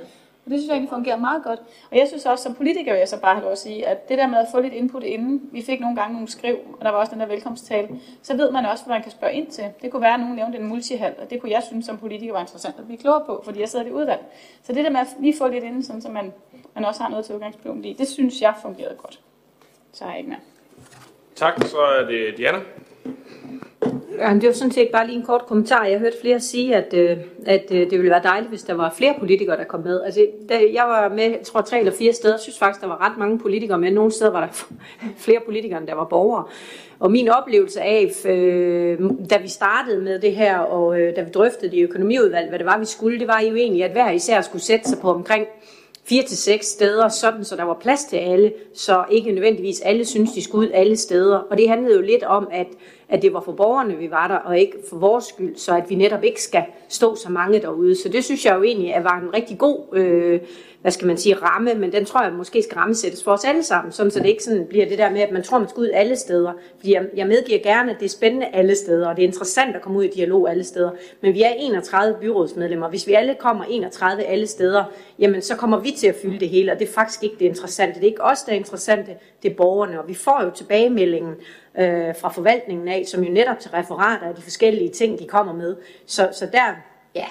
[0.45, 1.59] Og det synes jeg egentlig fungerer meget godt.
[1.91, 4.09] Og jeg synes også, som politiker vil jeg så bare have lov at sige, at
[4.09, 6.85] det der med at få lidt input inden, vi fik nogle gange nogle skriv, og
[6.85, 7.87] der var også den der velkomsttale,
[8.21, 9.63] så ved man også, hvad man kan spørge ind til.
[9.81, 12.33] Det kunne være, at nogen nævnte en multihal, og det kunne jeg synes som politiker
[12.33, 14.21] var interessant at blive klogere på, fordi jeg sidder i udvalg.
[14.63, 16.33] Så det der med at lige få lidt inden, sådan, så man,
[16.75, 19.19] man også har noget til udgangspunkt i, det synes jeg fungerede godt.
[19.93, 20.39] Så har jeg ikke mere.
[21.35, 22.59] Tak, så er det Diana.
[24.19, 25.85] Jamen, det var sådan set bare lige en kort kommentar.
[25.85, 28.93] Jeg hørte flere sige, at, øh, at øh, det ville være dejligt, hvis der var
[28.97, 30.01] flere politikere, der kom med.
[30.01, 33.05] Altså, da jeg var med, jeg tror, tre eller fire steder, synes faktisk, der var
[33.09, 33.91] ret mange politikere med.
[33.91, 34.65] Nogle steder var der
[35.25, 36.43] flere politikere, end der var borgere.
[36.99, 41.29] Og min oplevelse af, øh, da vi startede med det her, og øh, da vi
[41.29, 44.11] drøftede det i økonomiudvalg, hvad det var, vi skulle, det var jo egentlig, at hver
[44.11, 45.47] især skulle sætte sig på omkring
[46.05, 50.05] fire til seks steder, sådan så der var plads til alle, så ikke nødvendigvis alle
[50.05, 51.37] synes, de skulle ud alle steder.
[51.37, 52.67] Og det handlede jo lidt om, at
[53.13, 55.89] at det var for borgerne, vi var der, og ikke for vores skyld, så at
[55.89, 57.95] vi netop ikke skal stå så mange derude.
[57.95, 60.39] Så det synes jeg jo egentlig at var en rigtig god øh,
[60.84, 63.63] hvad skal man sige, ramme, men den tror jeg måske skal rammesættes for os alle
[63.63, 65.82] sammen, sådan, så det ikke sådan bliver det der med, at man tror, man skal
[65.82, 66.54] ud alle steder.
[66.78, 69.76] Fordi jeg, jeg medgiver gerne, at det er spændende alle steder, og det er interessant
[69.76, 70.91] at komme ud i dialog alle steder.
[71.21, 72.89] Men vi er 31 byrådsmedlemmer.
[72.89, 74.84] Hvis vi alle kommer 31 alle steder,
[75.19, 77.45] jamen så kommer vi til at fylde det hele, og det er faktisk ikke det
[77.45, 77.95] interessante.
[77.95, 79.12] Det er ikke os, der er interessante,
[79.43, 80.02] det er borgerne.
[80.02, 81.34] Og vi får jo tilbagemeldingen
[81.79, 85.53] øh, fra forvaltningen af, som jo netop til referater af de forskellige ting, de kommer
[85.53, 85.75] med.
[86.05, 86.75] Så, så der,
[87.15, 87.27] ja,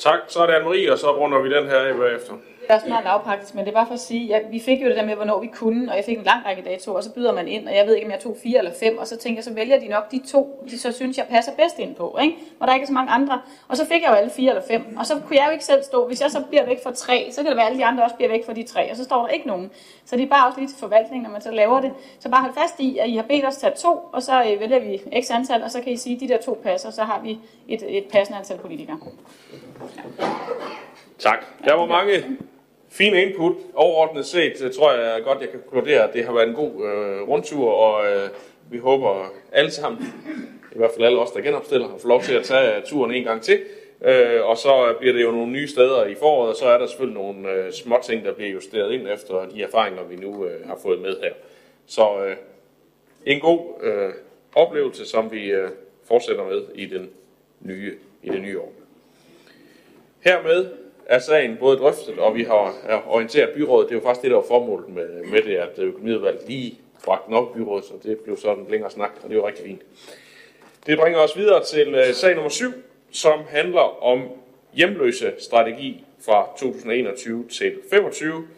[0.00, 0.18] Tak.
[0.28, 2.34] Så er det Anne-Marie, og så runder vi den her af bagefter.
[2.70, 4.82] Det er også meget lavpraktisk, men det er bare for at sige, at vi fik
[4.82, 7.04] jo det der med, hvornår vi kunne, og jeg fik en lang række datoer, og
[7.04, 9.06] så byder man ind, og jeg ved ikke, om jeg tog fire eller fem, og
[9.06, 11.78] så tænker jeg, så vælger de nok de to, de så synes, jeg passer bedst
[11.78, 12.36] ind på, ikke?
[12.60, 13.40] og der er ikke så mange andre.
[13.68, 15.64] Og så fik jeg jo alle fire eller fem, og så kunne jeg jo ikke
[15.64, 17.78] selv stå, hvis jeg så bliver væk fra tre, så kan det være, at alle
[17.78, 19.70] de andre også bliver væk fra de tre, og så står der ikke nogen.
[20.04, 21.92] Så det er bare også lige til forvaltningen, når man så laver det.
[22.20, 24.60] Så bare hold fast i, at I har bedt os tage to, og så øh,
[24.60, 27.02] vælger vi x antal, og så kan I sige, at de der to passer, så
[27.02, 28.98] har vi et, et passende antal politikere.
[31.18, 31.44] Tak.
[31.64, 32.22] Der var mange
[32.90, 33.56] fine input.
[33.74, 36.72] Overordnet set øh, tror jeg godt, jeg kan konkludere, at det har været en god
[36.72, 38.28] øh, rundtur, og øh,
[38.70, 40.14] vi håber alle sammen,
[40.72, 43.14] i hvert fald alle os, der genopstiller, har fået lov til at tage øh, turen
[43.14, 43.60] en gang til.
[44.04, 46.86] Øh, og så bliver det jo nogle nye steder i foråret, og så er der
[46.86, 50.66] selvfølgelig nogle øh, små ting, der bliver justeret ind efter de erfaringer, vi nu øh,
[50.66, 51.32] har fået med her.
[51.86, 52.36] Så øh,
[53.26, 54.10] en god øh,
[54.54, 55.68] oplevelse, som vi øh,
[56.04, 57.10] fortsætter med i, den
[57.60, 58.72] nye, i det nye år.
[60.20, 60.68] Hermed
[61.06, 62.74] er sagen både drøftet, og vi har
[63.06, 63.88] orienteret byrådet.
[63.88, 67.26] Det er jo faktisk det, der var formålet med, med det, at økonomiudvalget lige bragte
[67.26, 69.46] den op i byrådet, så det blev sådan en længere snak, og det er jo
[69.46, 69.82] rigtig fint.
[70.86, 72.72] Det bringer os videre til uh, sag nummer 7,
[73.10, 74.22] som handler om
[74.72, 78.48] hjemløse strategi fra 2021 til 25.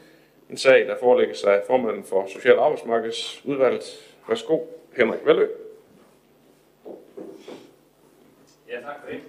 [0.51, 4.15] En sag, der forelægges af formanden for Social- og Arbejdsmarkedsudvalget.
[4.29, 4.59] Værsgo,
[4.97, 5.49] Henrik Vellø.
[8.69, 9.21] Ja, tak for det.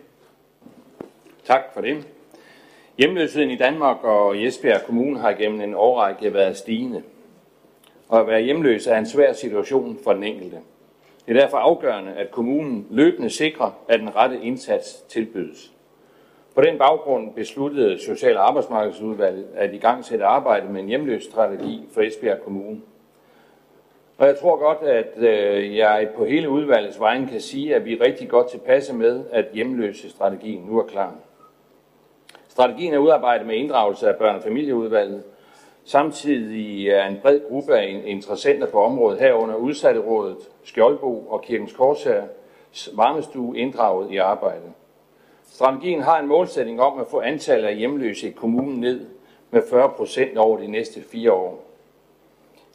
[1.46, 2.06] Tak for det.
[2.98, 7.04] Hjemløsheden i Danmark og Esbjerg Kommune har gennem en årrække været stigende.
[8.10, 10.58] Og at være hjemløs er en svær situation for den enkelte.
[11.28, 15.72] Det er derfor afgørende, at kommunen løbende sikrer, at den rette indsats tilbydes.
[16.56, 21.24] På den baggrund besluttede Social- og Arbejdsmarkedsudvalget at i gang sætte arbejde med en hjemløs
[21.24, 22.82] strategi for Esbjerg Kommune.
[24.18, 27.94] Og jeg tror godt, at øh, jeg på hele udvalgets vegne kan sige, at vi
[27.94, 31.16] er rigtig godt tilpasse med, at hjemløse strategien nu er klar.
[32.54, 35.24] Strategien er udarbejdet med inddragelse af børne- og familieudvalget.
[35.86, 41.74] Samtidig er en bred gruppe af interessenter på området herunder udsatte rådet, Skjoldbo og Kirkens
[41.74, 42.24] Korsager
[42.96, 44.72] varmestue inddraget i arbejdet.
[45.52, 49.06] Strategien har en målsætning om at få antallet af hjemløse i kommunen ned
[49.52, 51.64] med 40 procent over de næste fire år.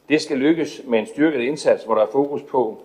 [0.09, 2.77] Det skal lykkes med en styrket indsats, hvor der er fokus på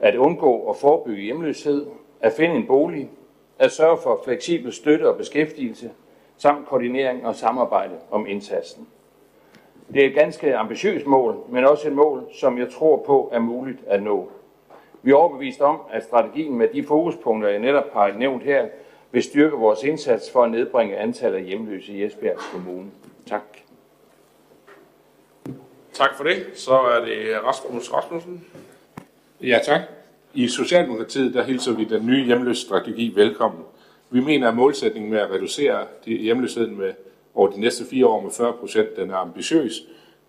[0.00, 1.86] at undgå og forebygge hjemløshed,
[2.20, 3.10] at finde en bolig,
[3.58, 5.90] at sørge for fleksibel støtte og beskæftigelse,
[6.38, 8.88] samt koordinering og samarbejde om indsatsen.
[9.94, 13.38] Det er et ganske ambitiøst mål, men også et mål, som jeg tror på er
[13.38, 14.28] muligt at nå.
[15.02, 18.66] Vi er overbevist om, at strategien med de fokuspunkter, jeg netop har nævnt her,
[19.10, 22.90] vil styrke vores indsats for at nedbringe antallet af hjemløse i Esbjerg Kommune.
[23.26, 23.42] Tak.
[25.92, 26.46] Tak for det.
[26.54, 28.44] Så er det Rasmus Rasmussen.
[29.42, 29.80] Ja, tak.
[30.34, 33.64] I Socialdemokratiet der hilser vi den nye hjemløsstrategi velkommen.
[34.10, 36.92] Vi mener, at målsætningen med at reducere hjemløsheden med
[37.34, 39.82] over de næste fire år med 40 procent, den er ambitiøs.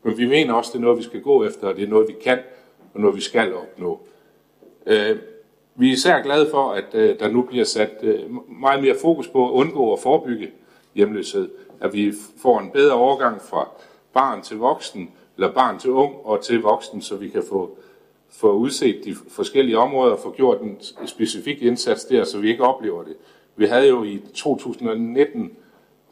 [0.03, 1.87] Men vi mener også, at det er noget, vi skal gå efter, og det er
[1.87, 2.39] noget, vi kan,
[2.93, 3.99] og noget, vi skal opnå.
[4.85, 5.17] Øh,
[5.75, 8.19] vi er især glade for, at øh, der nu bliver sat øh,
[8.61, 10.51] meget mere fokus på at undgå og forebygge
[10.95, 11.49] hjemløshed.
[11.81, 13.69] At vi får en bedre overgang fra
[14.13, 17.77] barn til voksen, eller barn til ung og til voksen, så vi kan få,
[18.29, 22.63] få udset de forskellige områder og få gjort en specifik indsats der, så vi ikke
[22.63, 23.15] oplever det.
[23.57, 25.51] Vi havde jo i 2019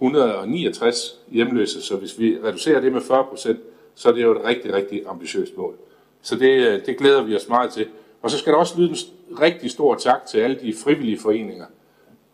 [0.01, 3.60] 169 hjemløse, så hvis vi reducerer det med 40 procent,
[3.95, 5.75] så er det jo et rigtig, rigtig ambitiøst mål.
[6.21, 7.88] Så det, øh, det glæder vi os meget til.
[8.21, 11.65] Og så skal der også lyde en rigtig stor tak til alle de frivillige foreninger.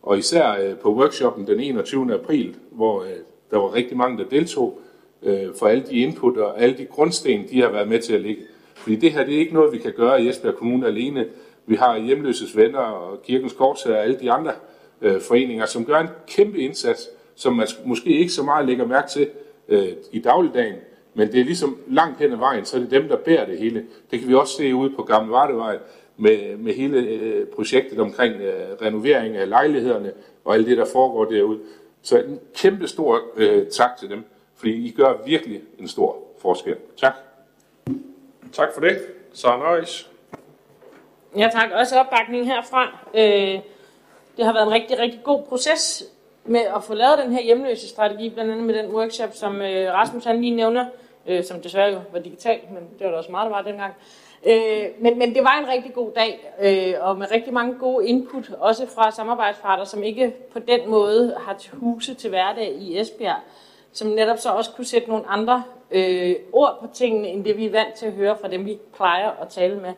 [0.02, 2.13] Og især øh, på workshoppen den 21.
[2.13, 3.10] april, hvor øh,
[3.52, 4.80] der var rigtig mange, der deltog,
[5.60, 8.41] for alle de input og alle de grundsten, de har været med til at lægge.
[8.76, 11.26] Fordi det her det er ikke noget, vi kan gøre i Esbjerg Kommune alene.
[11.65, 14.52] Vi har hjemløses venner og kirkens kortsager og alle de andre
[15.02, 19.10] øh, foreninger, som gør en kæmpe indsats, som man måske ikke så meget lægger mærke
[19.10, 19.30] til
[19.68, 20.76] øh, i dagligdagen,
[21.14, 23.58] men det er ligesom langt hen ad vejen, så er det dem, der bærer det
[23.58, 23.86] hele.
[24.12, 25.78] Det kan vi også se ude på Gamle Vardevej
[26.18, 30.14] med, med hele øh, projektet omkring øh, renovering af lejlighederne
[30.46, 31.60] og alt det, der foregår derude.
[32.02, 34.24] Så en kæmpe stor øh, tak til dem,
[34.56, 36.76] fordi I gør virkelig en stor forskel.
[36.98, 37.14] Tak.
[38.54, 39.02] Tak for det.
[39.34, 39.86] Søren.
[41.38, 43.08] Ja tak, også opbakning herfra.
[43.16, 43.60] Øh,
[44.41, 46.04] det har været en rigtig, rigtig god proces
[46.45, 49.93] med at få lavet den her hjemløse strategi, blandt andet med den workshop, som øh,
[49.93, 50.86] Rasmus han lige nævner,
[51.27, 53.93] øh, som desværre jo var digital, men det var da også meget, der var dengang.
[54.45, 58.08] Øh, men, men det var en rigtig god dag, øh, og med rigtig mange gode
[58.08, 62.99] input, også fra samarbejdsparter, som ikke på den måde har til huse til hverdag i
[62.99, 63.39] Esbjerg,
[63.91, 67.65] som netop så også kunne sætte nogle andre øh, ord på tingene, end det vi
[67.65, 69.93] er vant til at høre fra dem, vi plejer at tale med.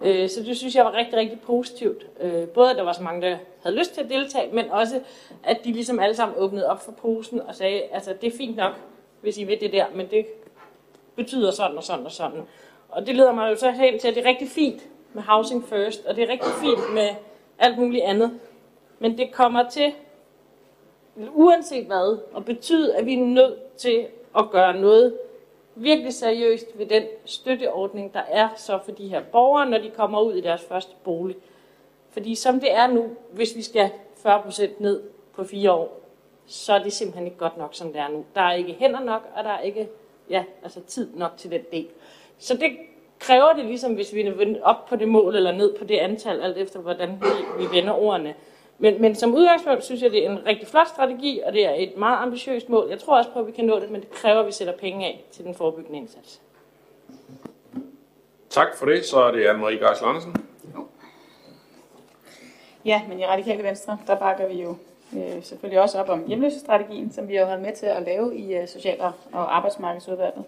[0.00, 2.06] Øh, så det synes jeg var rigtig, rigtig positivt.
[2.20, 5.00] Øh, både at der var så mange, der havde lyst til at deltage, men også
[5.44, 8.56] at de ligesom alle sammen åbnede op for posen og sagde, altså det er fint
[8.56, 8.72] nok,
[9.20, 10.26] hvis I ved det der, men det
[11.16, 12.42] betyder sådan og sådan og sådan.
[12.88, 14.82] Og det leder mig jo så hen til, at det er rigtig fint
[15.12, 17.08] med Housing First, og det er rigtig fint med
[17.58, 18.30] alt muligt andet.
[18.98, 19.92] Men det kommer til,
[21.34, 24.06] uanset hvad, at betyde, at vi er nødt til
[24.38, 25.14] at gøre noget
[25.82, 30.20] virkelig seriøst ved den støtteordning, der er så for de her borgere, når de kommer
[30.20, 31.36] ud i deres første bolig.
[32.10, 33.90] Fordi som det er nu, hvis vi skal
[34.26, 35.02] 40% ned
[35.34, 36.00] på fire år,
[36.46, 38.24] så er det simpelthen ikke godt nok, som det er nu.
[38.34, 39.88] Der er ikke hænder nok, og der er ikke
[40.30, 41.88] ja, altså tid nok til den del.
[42.38, 42.76] Så det
[43.18, 46.40] kræver det ligesom, hvis vi er op på det mål eller ned på det antal,
[46.40, 48.34] alt efter hvordan vi, vi vender ordene.
[48.78, 51.74] Men, men som udgangspunkt synes jeg, det er en rigtig flot strategi, og det er
[51.76, 52.86] et meget ambitiøst mål.
[52.90, 54.76] Jeg tror også på, at vi kan nå det, men det kræver, at vi sætter
[54.76, 56.40] penge af til den forebyggende indsats.
[58.50, 59.04] Tak for det.
[59.04, 60.36] Så er det Anne-Marie Gars Andersen.
[62.84, 64.76] Ja, men i Radikale Venstre, der bakker vi jo
[65.16, 68.54] øh, selvfølgelig også op om hjemløsestrategien, som vi har været med til at lave i
[68.54, 69.00] øh, Social-
[69.32, 70.44] og Arbejdsmarkedsudvalget.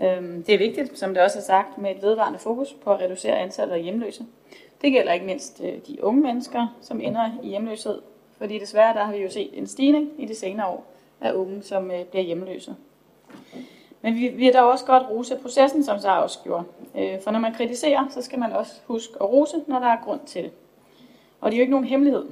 [0.00, 3.00] Øhm, det er vigtigt, som det også er sagt, med et vedvarende fokus på at
[3.00, 4.24] reducere antallet af hjemløse.
[4.82, 8.02] Det gælder ikke mindst øh, de unge mennesker, som ender i hjemløshed,
[8.38, 11.62] fordi desværre der har vi jo set en stigning i de senere år af unge,
[11.62, 12.76] som øh, bliver hjemløse.
[14.02, 16.64] Men vi, vi er da også godt rose processen, som Sara også gjorde.
[16.98, 20.04] Øh, for når man kritiserer, så skal man også huske at rose, når der er
[20.04, 20.50] grund til det.
[21.40, 22.24] Og det er jo ikke nogen hemmelighed,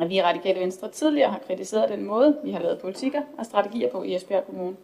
[0.00, 3.46] at vi i Radikale Venstre tidligere har kritiseret den måde, vi har lavet politikker og
[3.46, 4.76] strategier på i Esbjerg Kommune.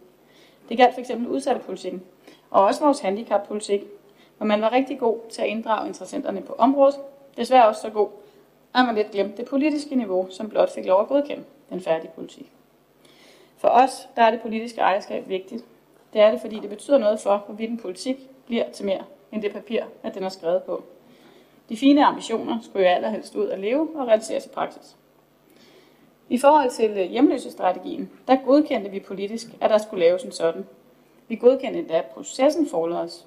[0.69, 1.11] Det galt f.eks.
[1.29, 2.03] udsatte politikken,
[2.51, 3.81] og også vores handicappolitik,
[4.37, 6.95] hvor man var rigtig god til at inddrage interessenterne på området.
[7.37, 8.09] Desværre også så god,
[8.75, 12.11] at man lidt glemte det politiske niveau, som blot fik lov at godkende den færdige
[12.15, 12.51] politik.
[13.57, 15.65] For os der er det politiske ejerskab vigtigt.
[16.13, 19.41] Det er det, fordi det betyder noget for, hvorvidt en politik bliver til mere end
[19.41, 20.83] det papir, at den er skrevet på.
[21.69, 24.95] De fine ambitioner skulle jo allerhelst ud at leve og realiseres i praksis.
[26.29, 30.65] I forhold til øh, hjemløsestrategien, der godkendte vi politisk, at der skulle laves en sådan.
[31.27, 33.25] Vi godkendte endda processen for os.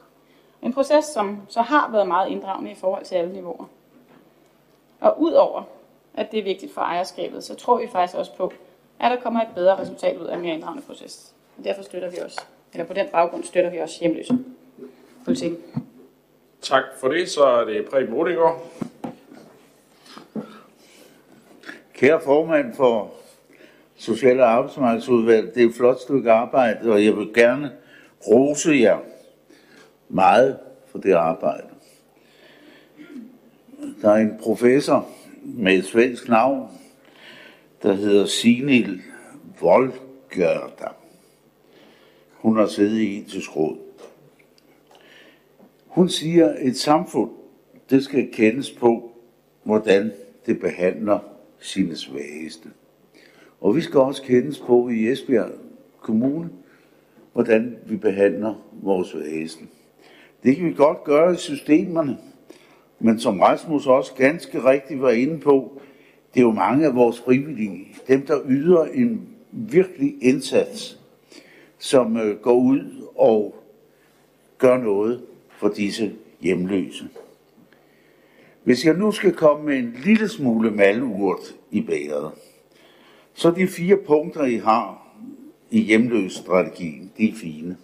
[0.62, 3.64] En proces, som så har været meget inddragende i forhold til alle niveauer.
[5.00, 5.62] Og udover,
[6.14, 8.52] at det er vigtigt for ejerskabet, så tror vi faktisk også på,
[9.00, 11.34] at der kommer et bedre resultat ud af en mere inddragende proces.
[11.58, 12.40] Og derfor støtter vi også,
[12.72, 14.38] eller på den baggrund støtter vi også hjemløse
[15.24, 15.52] politik.
[16.62, 17.28] Tak for det.
[17.28, 18.66] Så er det Preben Rudingård.
[21.94, 23.10] Kære formand for
[23.96, 27.72] Social- og Arbejdsmarkedsudvalget, det er et flot stykke arbejde, og jeg vil gerne
[28.26, 28.98] rose jer
[30.08, 31.66] meget for det arbejde.
[34.02, 35.08] Der er en professor
[35.42, 36.68] med et svensk navn,
[37.82, 39.02] der hedder Sinil
[39.60, 40.88] Volgørda.
[42.32, 43.76] Hun har siddet i etisk råd.
[45.86, 47.30] Hun siger, at et samfund,
[47.90, 49.12] det skal kendes på,
[49.62, 50.12] hvordan
[50.46, 51.18] det behandler
[51.60, 52.68] sine svageste.
[53.60, 55.50] Og vi skal også kendes på i Esbjerg
[56.00, 56.50] Kommune,
[57.32, 59.64] hvordan vi behandler vores svageste.
[60.42, 62.18] Det kan vi godt gøre i systemerne,
[63.00, 65.80] men som Rasmus også ganske rigtigt var inde på,
[66.34, 71.00] det er jo mange af vores frivillige, dem der yder en virkelig indsats,
[71.78, 73.54] som øh, går ud og
[74.58, 75.22] gør noget
[75.58, 77.08] for disse hjemløse.
[78.64, 82.32] Hvis jeg nu skal komme med en lille smule malurt i bæret,
[83.34, 85.08] så de fire punkter, I har
[85.70, 87.76] i hjemløsstrategien, de er fine.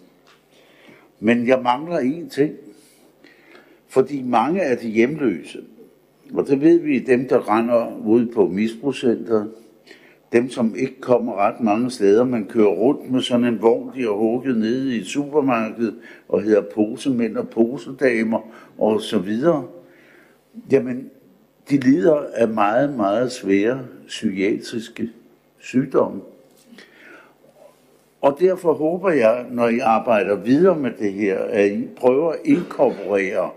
[1.25, 2.53] Men jeg mangler en ting.
[3.87, 5.63] Fordi mange af de hjemløse,
[6.33, 9.45] og det ved vi, dem der render ud på misbrugscenter,
[10.31, 14.01] dem som ikke kommer ret mange steder, man kører rundt med sådan en vogn, de
[14.01, 15.95] har hugget nede i supermarkedet,
[16.27, 18.39] og hedder posemænd og posedamer
[18.77, 19.67] og så videre.
[20.71, 21.09] Jamen,
[21.69, 25.09] de lider af meget, meget svære psykiatriske
[25.59, 26.21] sygdomme.
[28.25, 32.39] Og derfor håber jeg, når I arbejder videre med det her, at I prøver at
[32.45, 33.49] inkorporere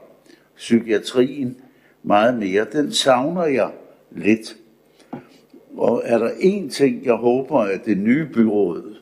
[0.57, 1.57] psykiatrien
[2.03, 2.67] meget mere.
[2.73, 3.71] Den savner jeg
[4.11, 4.57] lidt.
[5.77, 8.97] Og er der én ting, jeg håber, at det nye byråd,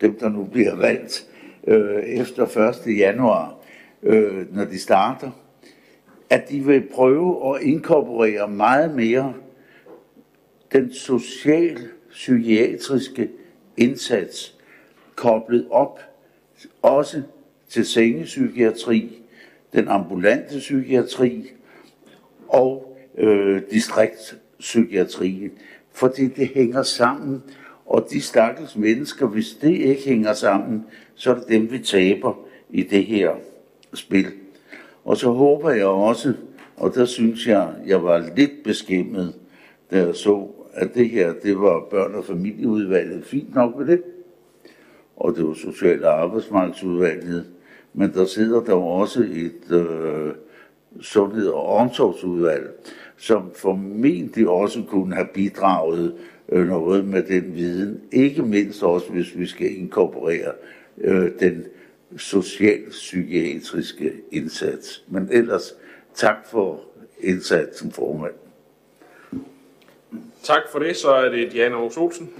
[0.00, 1.26] dem der nu bliver valgt
[1.66, 2.98] øh, efter 1.
[2.98, 3.54] januar,
[4.02, 5.30] øh, når de starter,
[6.30, 9.34] at de vil prøve at inkorporere meget mere
[10.72, 13.28] den social-psykiatriske
[13.76, 14.54] indsats
[15.16, 16.00] koblet op
[16.82, 17.22] også
[17.68, 19.22] til sengepsykiatri,
[19.72, 21.50] den ambulante psykiatri
[22.48, 25.50] og øh, distriktspsykiatrien.
[25.92, 27.42] Fordi det hænger sammen,
[27.86, 32.34] og de stakkels mennesker, hvis det ikke hænger sammen, så er det dem, vi taber
[32.70, 33.30] i det her
[33.94, 34.26] spil.
[35.04, 36.34] Og så håber jeg også,
[36.76, 39.34] og der synes jeg, jeg var lidt beskæmmet,
[39.90, 40.48] da jeg så,
[40.80, 43.24] at det her, det var børn- og familieudvalget.
[43.24, 44.02] Fint nok med det.
[45.16, 47.46] Og det var Social- og Arbejdsmarkedsudvalget.
[47.94, 50.32] Men der sidder der også et øh,
[51.00, 52.70] sundhed- og omsorgsudvalg,
[53.16, 56.14] som formentlig også kunne have bidraget
[56.48, 58.00] øh, noget med den viden.
[58.12, 60.52] Ikke mindst også, hvis vi skal inkorporere
[60.98, 61.64] øh, den
[62.16, 65.04] socialpsykiatriske indsats.
[65.08, 65.74] Men ellers
[66.14, 66.80] tak for
[67.20, 68.34] indsatsen, formand.
[70.42, 70.96] Tak for det.
[70.96, 72.30] Så er det Diana Aarhus Olsen.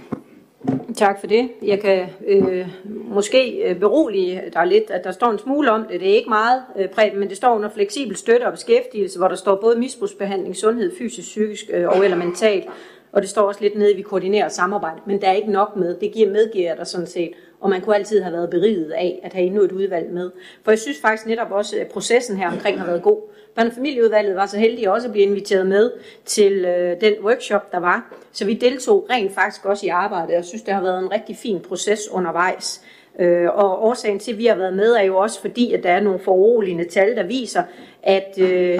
[0.95, 1.49] Tak for det.
[1.61, 5.99] Jeg kan øh, måske øh, berolige dig lidt, at der står en smule om det.
[5.99, 9.35] Det er ikke meget, øh, men det står under fleksibel støtte og beskæftigelse, hvor der
[9.35, 12.65] står både misbrugsbehandling, sundhed, fysisk, psykisk øh, og eller mentalt.
[13.11, 15.75] Og det står også lidt nede, at vi koordinerer samarbejde, men der er ikke nok
[15.75, 15.95] med.
[15.99, 17.31] Det giver medgiver der sådan set.
[17.59, 20.31] Og man kunne altid have været beriget af at have endnu et udvalg med.
[20.63, 23.21] For jeg synes faktisk netop også, at processen her omkring har været god.
[23.59, 25.91] Børne- og familieudvalget var så heldige også at blive inviteret med
[26.25, 28.13] til øh, den workshop, der var.
[28.31, 31.37] Så vi deltog rent faktisk også i arbejdet, og synes, det har været en rigtig
[31.37, 32.81] fin proces undervejs.
[33.19, 35.89] Øh, og årsagen til, at vi har været med, er jo også fordi, at der
[35.89, 37.63] er nogle foruroligende tal, der viser,
[38.03, 38.79] at, øh,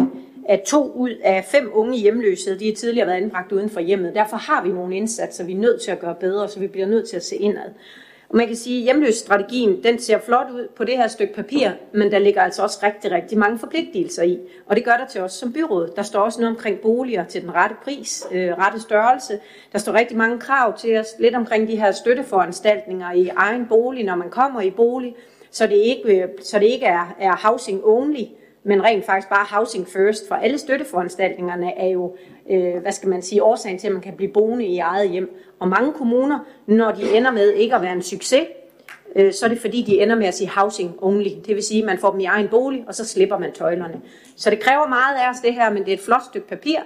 [0.50, 4.16] at to ud af fem unge hjemløse, de har tidligere været anbragt uden for hjemmet.
[4.16, 6.88] Derfor har vi nogle indsatser, vi er nødt til at gøre bedre, så vi bliver
[6.88, 7.70] nødt til at se indad.
[8.32, 11.70] Og man kan sige, at hjemløsstrategien, den ser flot ud på det her stykke papir,
[11.94, 14.40] men der ligger altså også rigtig, rigtig mange forpligtelser i.
[14.66, 15.94] Og det gør der til os som byråd.
[15.96, 19.40] Der står også noget omkring boliger til den rette pris, øh, rette størrelse.
[19.72, 24.04] Der står rigtig mange krav til os, lidt omkring de her støtteforanstaltninger i egen bolig,
[24.04, 25.16] når man kommer i bolig,
[25.52, 28.26] så det ikke, øh, så det ikke er, er housing only,
[28.64, 32.16] men rent faktisk bare housing first, for alle støtteforanstaltningerne er jo,
[32.50, 35.38] øh, hvad skal man sige, årsagen til, at man kan blive boende i eget hjem.
[35.60, 38.48] Og mange kommuner, når de ender med ikke at være en succes,
[39.16, 41.30] øh, så er det fordi, de ender med at sige housing only.
[41.46, 44.02] Det vil sige, at man får dem i egen bolig, og så slipper man tøjlerne.
[44.36, 46.80] Så det kræver meget af os det her, men det er et flot stykke papir.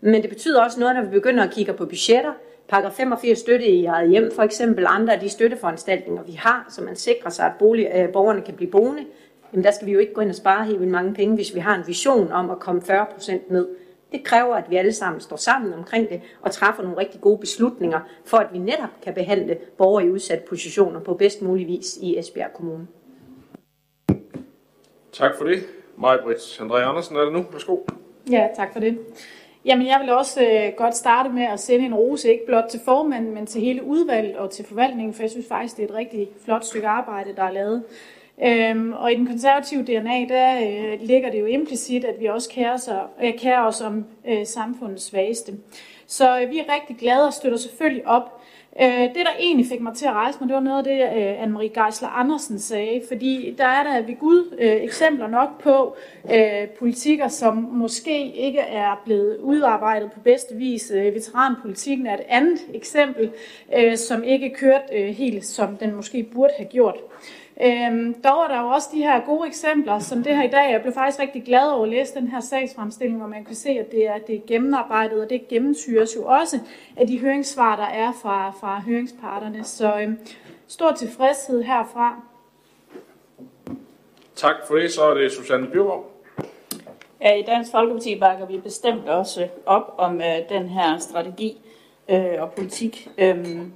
[0.00, 2.32] Men det betyder også noget, når vi begynder at kigge på budgetter.
[2.68, 6.82] Paragraf 85 støtte i eget hjem, for eksempel andre af de støtteforanstaltninger, vi har, så
[6.82, 9.04] man sikrer sig, at bolig, øh, borgerne kan blive boende
[9.52, 11.54] jamen der skal vi jo ikke gå ind og spare helt vildt mange penge, hvis
[11.54, 13.68] vi har en vision om at komme 40% ned.
[14.12, 17.38] Det kræver, at vi alle sammen står sammen omkring det og træffer nogle rigtig gode
[17.38, 21.96] beslutninger, for at vi netop kan behandle borgere i udsatte positioner på bedst mulig vis
[21.96, 22.86] i Esbjerg Kommune.
[25.12, 25.62] Tak for det.
[25.96, 27.44] Maj-Britt André Andersen er det nu.
[27.52, 27.76] Værsgo.
[28.30, 28.98] Ja, tak for det.
[29.64, 32.80] Jamen, jeg vil også øh, godt starte med at sende en rose, ikke blot til
[32.84, 35.94] formanden, men til hele udvalget og til forvaltningen, for jeg synes faktisk, det er et
[35.94, 37.82] rigtig flot stykke arbejde, der er lavet.
[38.44, 42.50] Øhm, og i den konservative DNA, der øh, ligger det jo implicit, at vi også
[42.50, 45.52] kærer, sig, øh, kærer os om øh, samfundets svageste.
[46.06, 48.40] Så øh, vi er rigtig glade og støtter selvfølgelig op.
[48.80, 51.22] Øh, det, der egentlig fik mig til at rejse mig, det var noget af det,
[51.22, 55.96] øh, Anne-Marie Geisler Andersen sagde, fordi der er der ved Gud øh, eksempler nok på
[56.34, 60.92] øh, politikker, som måske ikke er blevet udarbejdet på bedste vis.
[60.94, 63.32] Øh, veteranpolitikken er et andet eksempel,
[63.76, 66.96] øh, som ikke kørt øh, helt, som den måske burde have gjort.
[67.60, 70.72] Øhm, dog er der jo også de her gode eksempler, som det her i dag.
[70.72, 73.70] Jeg blev faktisk rigtig glad over at læse den her sagsfremstilling, hvor man kan se,
[73.70, 76.58] at det er, det er gennemarbejdet, og det gennemsyres jo også
[76.96, 79.64] af de høringssvar, der er fra, fra høringsparterne.
[79.64, 80.18] Så øhm,
[80.66, 82.20] stor tilfredshed herfra.
[84.34, 84.92] Tak for det.
[84.92, 86.12] Så er det Susanne Bjørgaard.
[87.20, 91.60] Ja, i Dansk Folkeparti bakker vi bestemt også op om øh, den her strategi
[92.10, 93.08] øh, og politik.
[93.18, 93.72] Øhm,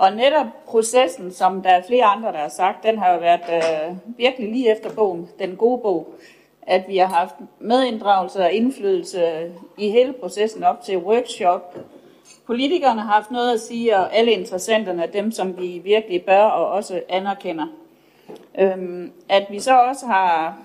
[0.00, 3.40] og netop processen, som der er flere andre, der har sagt, den har jo været
[3.52, 6.14] øh, virkelig lige efter bogen, den gode bog,
[6.62, 11.76] at vi har haft medinddragelse og indflydelse i hele processen op til workshop.
[12.46, 16.66] Politikerne har haft noget at sige, og alle interessenterne, dem som vi virkelig bør og
[16.66, 17.66] også anerkender.
[18.58, 20.58] Øhm, at vi så også har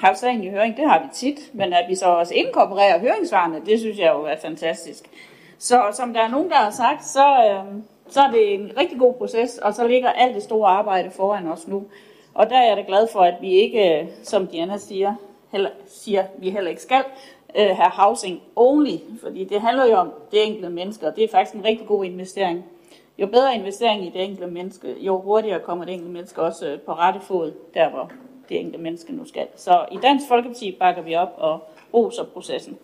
[0.00, 3.60] haft sagen i høring, det har vi tit, men at vi så også inkorporerer høringssvarene,
[3.66, 5.04] det synes jeg jo er fantastisk.
[5.58, 8.98] Så som der er nogen, der har sagt, så, øh, så er det en rigtig
[8.98, 11.84] god proces, og så ligger alt det store arbejde foran os nu.
[12.34, 15.14] Og der er jeg da glad for, at vi ikke, øh, som Diana siger,
[15.52, 17.04] heller, siger vi heller ikke skal,
[17.58, 21.28] øh, have housing only, fordi det handler jo om det enkelte menneske, og det er
[21.28, 22.64] faktisk en rigtig god investering.
[23.18, 26.80] Jo bedre investering i det enkelte menneske, jo hurtigere kommer det enkelte menneske også øh,
[26.80, 28.10] på rette fod, der hvor
[28.48, 29.46] det enkelte menneske nu skal.
[29.56, 32.78] Så i Dansk Folkeparti bakker vi op og roser processen.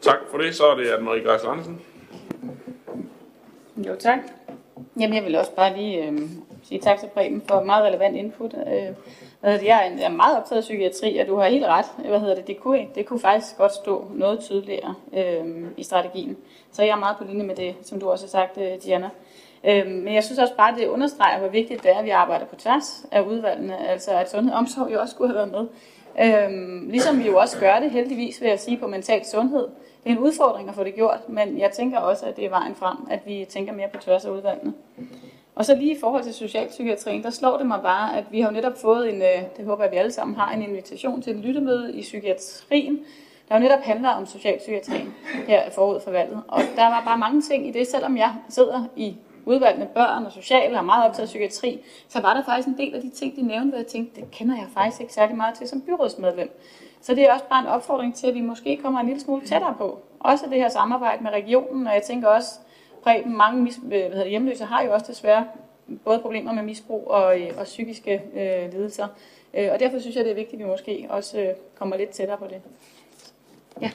[0.00, 0.54] Tak for det.
[0.54, 1.80] Så er det Anne-Marie Græs Andersen.
[3.86, 4.18] Jo, tak.
[5.00, 6.18] Jamen, jeg vil også bare lige øh,
[6.62, 8.54] sige tak til Preben for meget relevant input.
[8.54, 8.94] Øh,
[9.40, 11.84] hvad det, jeg, er, meget optaget af psykiatri, og du har helt ret.
[12.08, 16.36] Hvad hedder det, det, kunne, det kunne faktisk godt stå noget tydeligere øh, i strategien.
[16.72, 19.10] Så jeg er meget på linje med det, som du også har sagt, øh, Diana.
[19.64, 22.46] Øh, men jeg synes også bare, det understreger, hvor vigtigt det er, at vi arbejder
[22.46, 23.88] på tværs af udvalgene.
[23.88, 25.66] Altså, at sundhed og omsorg jo også skulle have været med.
[26.20, 29.68] Øh, ligesom vi jo også gør det, heldigvis, vil jeg sige på mental sundhed.
[30.04, 32.50] Det er en udfordring at få det gjort, men jeg tænker også, at det er
[32.50, 34.74] vejen frem, at vi tænker mere på tværs af udvalgene.
[35.54, 38.48] Og så lige i forhold til socialpsykiatrien, der slår det mig bare, at vi har
[38.48, 41.36] jo netop fået en, øh, det håber jeg, vi alle sammen har, en invitation til
[41.36, 42.98] et lyttemøde i psykiatrien,
[43.48, 45.14] der jo netop handler om socialpsykiatrien
[45.46, 46.42] her forud for valget.
[46.48, 50.32] Og der var bare mange ting i det, selvom jeg sidder i udvalgene børn og
[50.32, 53.36] sociale og meget optaget af psykiatri, så var der faktisk en del af de ting,
[53.36, 56.60] de nævnte, hvor jeg tænkte, det kender jeg faktisk ikke særlig meget til som byrådsmedlem.
[57.02, 59.46] Så det er også bare en opfordring til, at vi måske kommer en lille smule
[59.46, 59.98] tættere på.
[60.20, 62.48] Også det her samarbejde med regionen, og jeg tænker også,
[63.02, 65.44] Preben, mange mis- hvad hedder det, hjemløse har jo også desværre
[66.04, 69.06] både problemer med misbrug og, øh, og psykiske øh, lidelser.
[69.54, 71.48] Øh, og derfor synes jeg, det er vigtigt, at vi måske også øh,
[71.78, 72.62] kommer lidt tættere på det.
[73.80, 73.90] Ja.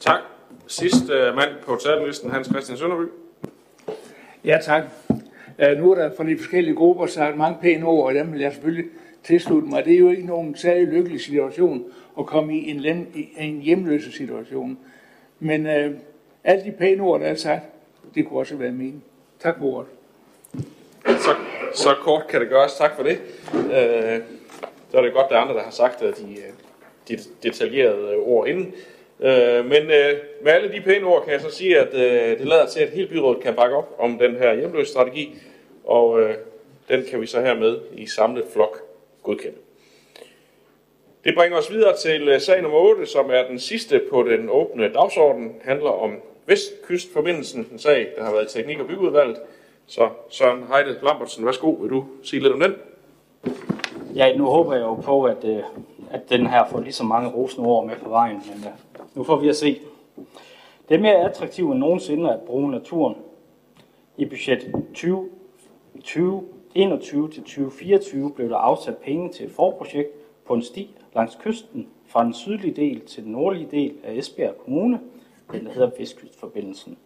[0.00, 0.20] Tak.
[0.66, 3.06] Sidste øh, mand på talerlisten, Hans Christian Sønderby.
[4.44, 4.82] Ja, tak.
[5.58, 8.40] Uh, nu er der fra de forskellige grupper sagt mange pæne ord, og dem vil
[8.40, 8.90] jeg selvfølgelig
[9.24, 9.84] tilslutte mig.
[9.84, 11.84] Det er jo ikke nogen særlig lykkelig situation
[12.18, 14.78] at komme i en, land, i en hjemløse situation.
[15.40, 15.94] Men øh,
[16.44, 17.62] alle de pæne ord, der er sagt,
[18.14, 19.02] det kunne også være meningen.
[19.40, 19.90] Tak for ordet.
[21.06, 21.34] Så,
[21.74, 22.74] så kort kan det gøres.
[22.74, 23.18] Tak for det.
[23.54, 24.20] Øh,
[24.90, 26.52] så er det godt, der er andre, der har sagt øh, de, øh,
[27.08, 28.74] de detaljerede øh, ord inden.
[29.20, 32.46] Øh, men øh, med alle de pæne ord kan jeg så sige, at øh, det
[32.46, 35.34] lader til, at hele byrådet kan bakke op om den her hjemløse strategi,
[35.84, 36.34] og øh,
[36.88, 38.91] den kan vi så hermed i samlet flok
[39.22, 39.56] godkende.
[41.24, 44.48] Det bringer os videre til øh, sag nummer 8, som er den sidste på den
[44.50, 45.52] åbne dagsorden.
[45.62, 46.12] handler om
[46.46, 49.36] Vestkystforbindelsen, en sag, der har været teknik- og byggeudvalget.
[49.86, 52.74] Så Søren Heide Lambertsen, værsgo, vil du sige lidt om den?
[54.14, 55.62] Ja, nu håber jeg jo på, at, øh,
[56.10, 58.72] at den her får lige så mange rosende ord med på vejen, men øh,
[59.14, 59.80] nu får vi at se.
[60.88, 63.16] Det er mere attraktivt end nogensinde at bruge naturen.
[64.16, 64.72] I budget
[66.72, 70.08] 2021 til 2024 blev der afsat penge til et forprojekt
[70.44, 74.58] på en sti langs kysten fra den sydlige del til den nordlige del af Esbjerg
[74.64, 75.00] Kommune,
[75.52, 76.98] den der hedder Vestkystforbindelsen.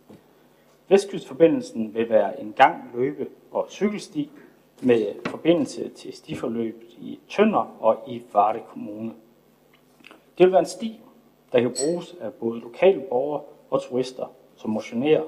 [0.89, 4.31] Vestkystforbindelsen vil være en gang, løbe og cykelsti
[4.83, 9.12] med forbindelse til stiforløbet i Tønder og i Varde Kommune.
[10.39, 11.01] Det vil være en sti,
[11.53, 15.23] der kan bruges af både lokale borgere og turister, som motionerer,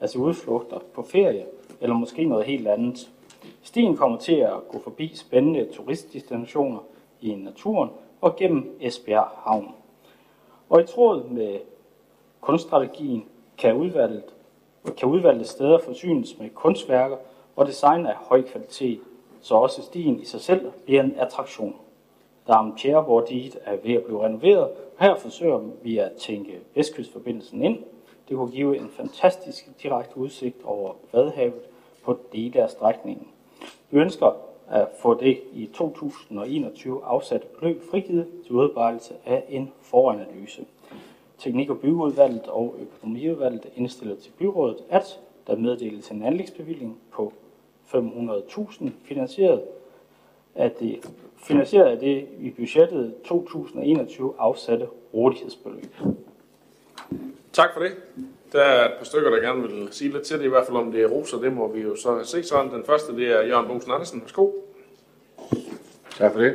[0.00, 1.46] altså udflugter på ferie
[1.80, 3.10] eller måske noget helt andet.
[3.62, 6.78] Stien kommer til at gå forbi spændende turistdestinationer
[7.20, 7.90] i naturen
[8.20, 9.74] og gennem Esbjerg Havn.
[10.70, 11.58] Og i tråd med
[12.40, 13.24] kunststrategien
[13.58, 14.24] kan udvalget,
[14.96, 17.16] kan udvalgte steder forsynes med kunstværker
[17.56, 19.00] og design af høj kvalitet,
[19.40, 21.76] så også stien i sig selv bliver en attraktion.
[22.48, 27.78] Darmtjærbordiet er ved at blive renoveret, og her forsøger vi at tænke Vestkystforbindelsen ind.
[28.28, 31.62] Det kunne give en fantastisk direkte udsigt over Vadehavet
[32.04, 33.28] på dele af strækningen.
[33.92, 34.36] Vi ønsker
[34.68, 40.64] at få det i 2021 afsat beløb frigivet til udarbejdelse af en foranalyse.
[41.38, 47.32] Teknik- og byggeudvalget og økonomiudvalget indstiller til byrådet, at der meddeles en anlægsbevilling på
[47.94, 49.62] 500.000 finansieret
[50.54, 55.94] af det, finansieret af det i budgettet 2021 afsatte rådighedsbeløb.
[57.52, 57.92] Tak for det.
[58.52, 60.76] Der er et par stykker, der gerne vil sige lidt til det, i hvert fald
[60.76, 62.72] om det er roser, det må vi jo så se sådan.
[62.72, 64.20] Den første, det er Jørgen Bosen Andersen.
[64.20, 64.50] Værsgo.
[66.18, 66.54] Tak for det.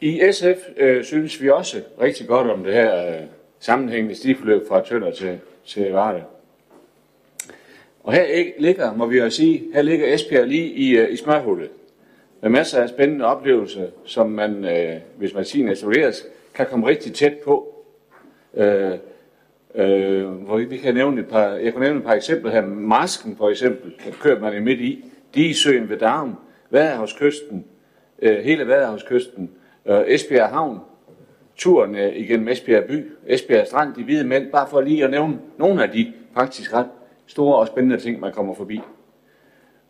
[0.00, 3.22] I SF øh, synes vi også rigtig godt om det her øh,
[3.60, 6.24] sammenhængende stiforløb fra Tønder til, til Varde.
[8.02, 11.70] Og her ligger, må vi jo sige, her ligger Esbjerg lige i, øh, i smørhullet.
[12.40, 16.12] Med masser af spændende oplevelser, som man, øh, hvis man siger
[16.54, 17.84] kan komme rigtig tæt på.
[18.54, 18.92] Øh,
[19.74, 22.66] øh, hvor vi kan nævne et par, jeg kan nævne et par eksempler her.
[22.66, 25.04] Masken for eksempel, kører man i midt i.
[25.34, 26.36] Digesøen ved Darm,
[26.70, 27.64] Vadehavskysten,
[28.22, 29.50] øh, hele Vadehavskysten,
[29.86, 30.78] øh, Esbjerg Havn,
[31.56, 35.38] turen øh, igennem Esbjerg by, Esbjerg Strand, de hvide mænd, bare for lige at nævne
[35.58, 36.88] nogle af de faktisk ret
[37.26, 38.80] store og spændende ting, man kommer forbi.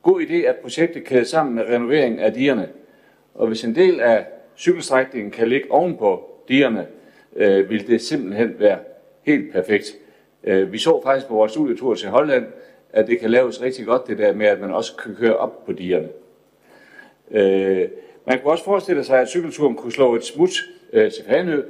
[0.02, 2.68] God idé, at projektet kædes sammen med renovering af dierne.
[3.34, 4.26] Og hvis en del af
[4.56, 6.86] cykelstrækningen kan ligge ovenpå dierne,
[7.36, 8.78] øh, vil det simpelthen være
[9.26, 9.86] helt perfekt.
[10.44, 12.46] Øh, vi så faktisk på vores studietur til Holland,
[12.92, 15.64] at det kan laves rigtig godt, det der med, at man også kan køre op
[15.66, 16.08] på dierne.
[17.30, 17.88] Øh,
[18.26, 20.50] man kunne også forestille sig, at cykelturen kunne slå et smut
[20.92, 21.62] øh, til Fanø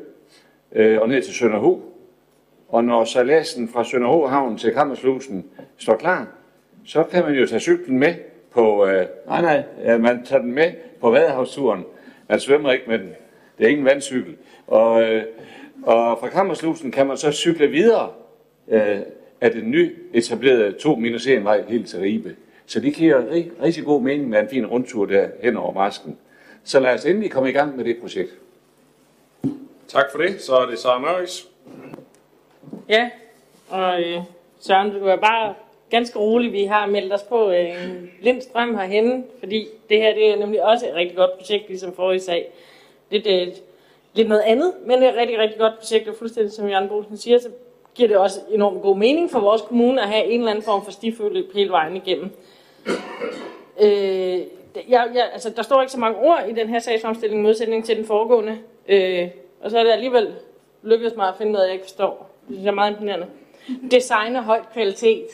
[1.01, 1.81] og ned til Sønderho.
[2.69, 5.47] Og når sejladsen fra Sønderho Havn til Kammerslusen
[5.77, 6.29] står klar,
[6.85, 8.15] så kan man jo tage cyklen med
[8.51, 8.87] på...
[8.87, 11.85] Øh, nej, nej, ja, man tager den med på Vadehavsturen.
[12.29, 13.15] Man svømmer ikke med den.
[13.59, 14.37] Det er ingen vandcykel.
[14.67, 15.23] Og, øh,
[15.87, 18.11] og fra Kammerslusen kan man så cykle videre
[18.69, 18.99] øh,
[19.41, 22.37] af den ny etablerede 2 minus 1 vej helt til Ribe.
[22.67, 26.19] Så det giver rigtig, rigtig god mening med en fin rundtur der hen over masken.
[26.65, 28.31] Så lad os endelig komme i gang med det projekt.
[29.89, 30.41] Tak for det.
[30.41, 31.49] Så er det Sara Mørks.
[32.89, 33.11] Ja,
[33.69, 34.21] og øh,
[34.61, 35.55] Søren, du er bare
[35.91, 36.53] ganske rolig.
[36.53, 40.37] Vi har meldt os på øh, en blind strøm herhenne, fordi det her det er
[40.37, 42.53] nemlig også et rigtig godt projekt, ligesom forrige sag.
[43.11, 43.49] Lidt, øh,
[44.15, 47.39] lidt noget andet, men et rigtig, rigtig godt projekt, og fuldstændig som Jan Bolsen siger,
[47.39, 47.49] så
[47.95, 50.85] giver det også enormt god mening for vores kommune at have en eller anden form
[50.85, 52.31] for stifølge hele vejen igennem.
[53.81, 54.41] Øh,
[54.89, 57.85] jeg, jeg, altså, der står ikke så mange ord i den her sagsfremstilling i modsætning
[57.85, 58.59] til den foregående,
[58.89, 59.29] øh,
[59.61, 60.35] og så er det alligevel
[60.83, 62.31] lykkedes mig at finde noget, jeg ikke forstår.
[62.41, 63.27] Det synes jeg er meget imponerende.
[63.91, 65.27] Design af høj kvalitet.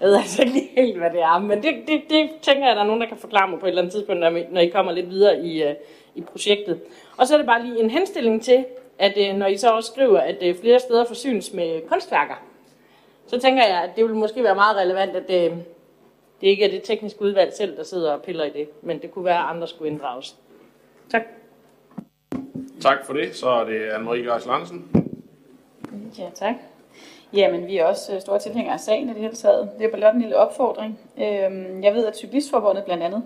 [0.00, 2.76] Jeg ved altså ikke helt, hvad det er, men det, det, det tænker jeg, at
[2.76, 4.20] der er nogen, der kan forklare mig på et eller andet tidspunkt,
[4.52, 5.74] når I kommer lidt videre i, øh,
[6.18, 6.80] i projektet.
[7.16, 8.64] Og så er det bare lige en henstilling til,
[8.98, 12.34] at uh, når I så også skriver, at uh, flere steder forsynes med kunstværker,
[13.26, 15.58] så tænker jeg, at det vil måske være meget relevant, at uh,
[16.40, 19.10] det ikke er det tekniske udvalg selv, der sidder og piller i det, men det
[19.10, 20.36] kunne være, at andre skulle inddrages.
[21.10, 21.22] Tak.
[22.80, 23.36] Tak for det.
[23.36, 25.06] Så er det Anne-Marie Geis Larsen.
[26.18, 26.54] Ja, tak.
[27.32, 29.70] Jamen, vi er også øh, store tilhængere af sagen i det hele taget.
[29.78, 30.98] Det er blot en lille opfordring.
[31.18, 33.22] Øhm, jeg ved, at Cyklistforbundet blandt andet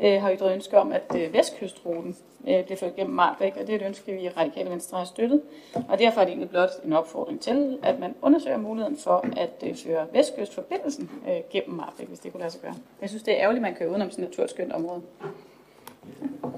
[0.00, 2.16] øh, har ytret ønske om, at øh, Vestkystruten
[2.48, 5.04] øh, bliver ført gennem Marbæk, og det er et ønske, vi i Radikale Venstre har
[5.04, 5.42] støttet.
[5.88, 9.62] Og derfor er det egentlig blot en opfordring til, at man undersøger muligheden for at
[9.66, 12.74] øh, føre Vestkystforbindelsen øh, gennem Marbæk, hvis det kunne lade sig gøre.
[13.00, 15.02] Jeg synes, det er ærgerligt, at man kører udenom sådan et naturskønt område.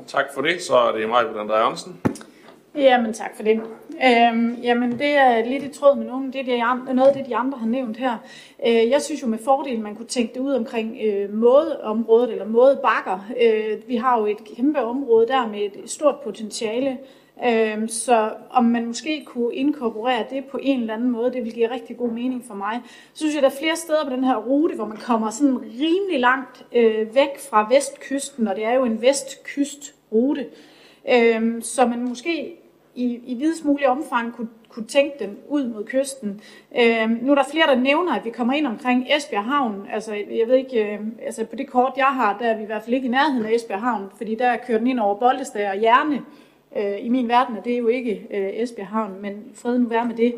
[0.07, 0.63] Tak for det.
[0.63, 2.01] Så er det mig, André Jørgensen.
[2.75, 3.61] Jamen tak for det.
[4.05, 7.27] Øhm, jamen det er lidt i tråd med nogen, det er de noget af det,
[7.27, 8.17] de andre har nævnt her.
[8.67, 12.47] Øh, jeg synes jo med fordel, man kunne tænke det ud omkring øh, mådeområdet eller
[12.47, 13.27] mådebakker.
[13.43, 16.99] Øh, vi har jo et kæmpe område der med et stort potentiale.
[17.47, 21.53] Øh, så om man måske kunne inkorporere det på en eller anden måde, det vil
[21.53, 22.81] give rigtig god mening for mig.
[23.13, 25.59] Så synes jeg, der er flere steder på den her rute, hvor man kommer sådan
[25.59, 30.47] rimelig langt øh, væk fra vestkysten, og det er jo en vestkystrute.
[31.09, 32.57] Øh, så man måske
[32.95, 36.41] i, i videst mulig omfang kunne, kunne tænke den ud mod kysten.
[36.79, 39.87] Øh, nu er der flere, der nævner, at vi kommer ind omkring Esbjerg Havn.
[39.93, 42.67] Altså, jeg ved ikke, øh, altså på det kort, jeg har, der er vi i
[42.67, 45.71] hvert fald ikke i nærheden af Esbjerg Havn, fordi der kører den ind over Boldestad
[45.71, 46.23] og Hjerne.
[46.77, 50.07] Øh, I min verden er det jo ikke øh, Esbjerg Havn, men fred nu være
[50.07, 50.35] med det.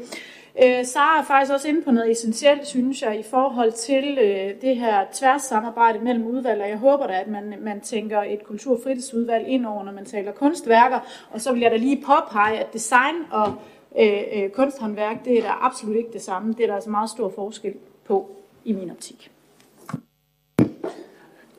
[0.59, 4.61] Øh, Sara er faktisk også inde på noget essentielt, synes jeg, i forhold til øh,
[4.63, 9.49] det her tværssamarbejde mellem udvalg, og jeg håber da, at man, man tænker et kulturfritidsudvalg
[9.49, 13.15] ind over, når man taler kunstværker, og så vil jeg da lige påpege, at design
[13.31, 13.55] og
[13.99, 16.53] øh, øh, kunsthåndværk, det er da absolut ikke det samme.
[16.53, 17.75] Det er der altså meget stor forskel
[18.05, 19.31] på i min optik.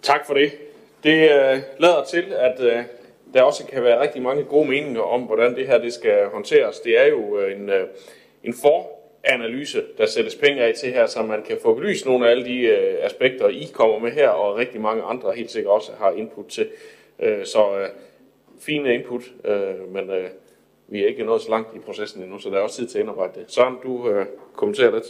[0.02, 0.52] Tak for det.
[1.04, 2.84] Det øh, lader til, at øh,
[3.34, 6.80] der også kan være rigtig mange gode meninger om, hvordan det her det skal håndteres.
[6.80, 7.70] Det er jo øh, en...
[7.70, 7.88] Øh,
[8.44, 12.32] en foranalyse, der sættes penge af til her, så man kan få belyst nogle af
[12.32, 15.92] alle de øh, aspekter, I kommer med her, og rigtig mange andre helt sikkert også
[15.98, 16.70] har input til.
[17.20, 17.90] Øh, så øh,
[18.60, 20.30] fine input, øh, men øh,
[20.88, 22.98] vi er ikke nået så langt i processen endnu, så der er også tid til
[22.98, 23.52] at indarbejde det.
[23.52, 24.26] Søren, du øh,
[24.56, 25.06] kommenterer lidt.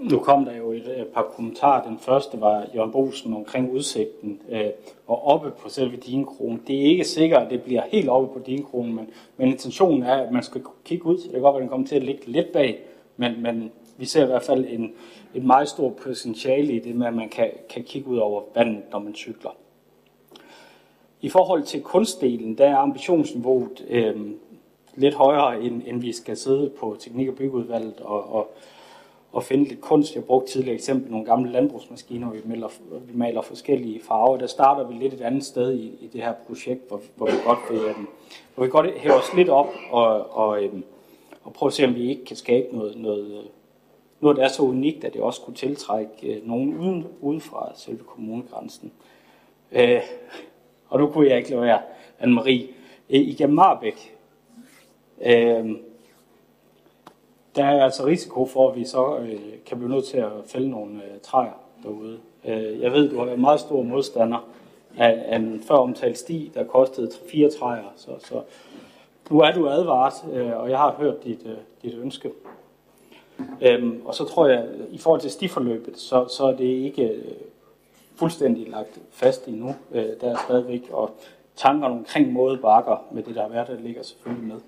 [0.00, 1.88] Nu kom der jo et, et par kommentarer.
[1.88, 4.66] Den første var Jørgen Bosen omkring udsigten øh,
[5.06, 6.58] og oppe på selve din krone.
[6.66, 10.02] Det er ikke sikkert, at det bliver helt oppe på din krone, men, men intentionen
[10.02, 11.16] er, at man skal kigge ud.
[11.16, 12.80] Det kan godt være, at den kommer til at ligge lidt bag,
[13.16, 14.92] men, men vi ser i hvert fald en,
[15.34, 18.82] et meget stort potentiale i det med, at man kan, kan kigge ud over vandet,
[18.92, 19.50] når man cykler.
[21.20, 24.16] I forhold til kunstdelen, der er ambitionsniveauet øh,
[24.94, 28.54] lidt højere, end, end vi skal sidde på teknik- og byggeudvalget og, og
[29.36, 30.14] at finde lidt kunst.
[30.14, 32.68] Jeg brugte tidligere eksempel nogle gamle landbrugsmaskiner, hvor vi maler,
[33.06, 34.36] vi maler forskellige farver.
[34.36, 37.36] Der starter vi lidt et andet sted i, i det her projekt, hvor, hvor vi
[37.44, 38.08] godt vil, um,
[38.54, 40.84] hvor vi godt hæver os lidt op og, og, øhm,
[41.44, 43.44] og prøve at se, om vi ikke kan skabe noget, noget, øh,
[44.20, 47.72] noget, der er så unikt, at det også kunne tiltrække øh, nogen uden, uden fra
[47.76, 48.92] selve kommunegrænsen.
[49.72, 50.00] Øh,
[50.88, 51.80] og nu kunne jeg ikke lade være,
[52.20, 52.66] Anne-Marie,
[53.10, 54.16] øh, i Marbæk.
[55.22, 55.70] øh,
[57.56, 60.70] der er altså risiko for, at vi så øh, kan blive nødt til at fælde
[60.70, 62.18] nogle øh, træer derude.
[62.44, 64.48] Øh, jeg ved, du har været meget stor modstander
[64.98, 67.92] af, af en før omtalt sti, der kostede fire træer.
[67.96, 68.42] Så, så
[69.30, 72.30] nu er du advaret, øh, og jeg har hørt dit, øh, dit ønske.
[73.62, 77.34] Øhm, og så tror jeg, i forhold til stiforløbet, så, så er det ikke øh,
[78.14, 79.74] fuldstændig lagt fast endnu.
[79.92, 81.10] Øh, der er stadigvæk, og
[81.56, 84.60] tankerne omkring måde bakker med det, der har været, der ligger selvfølgelig med.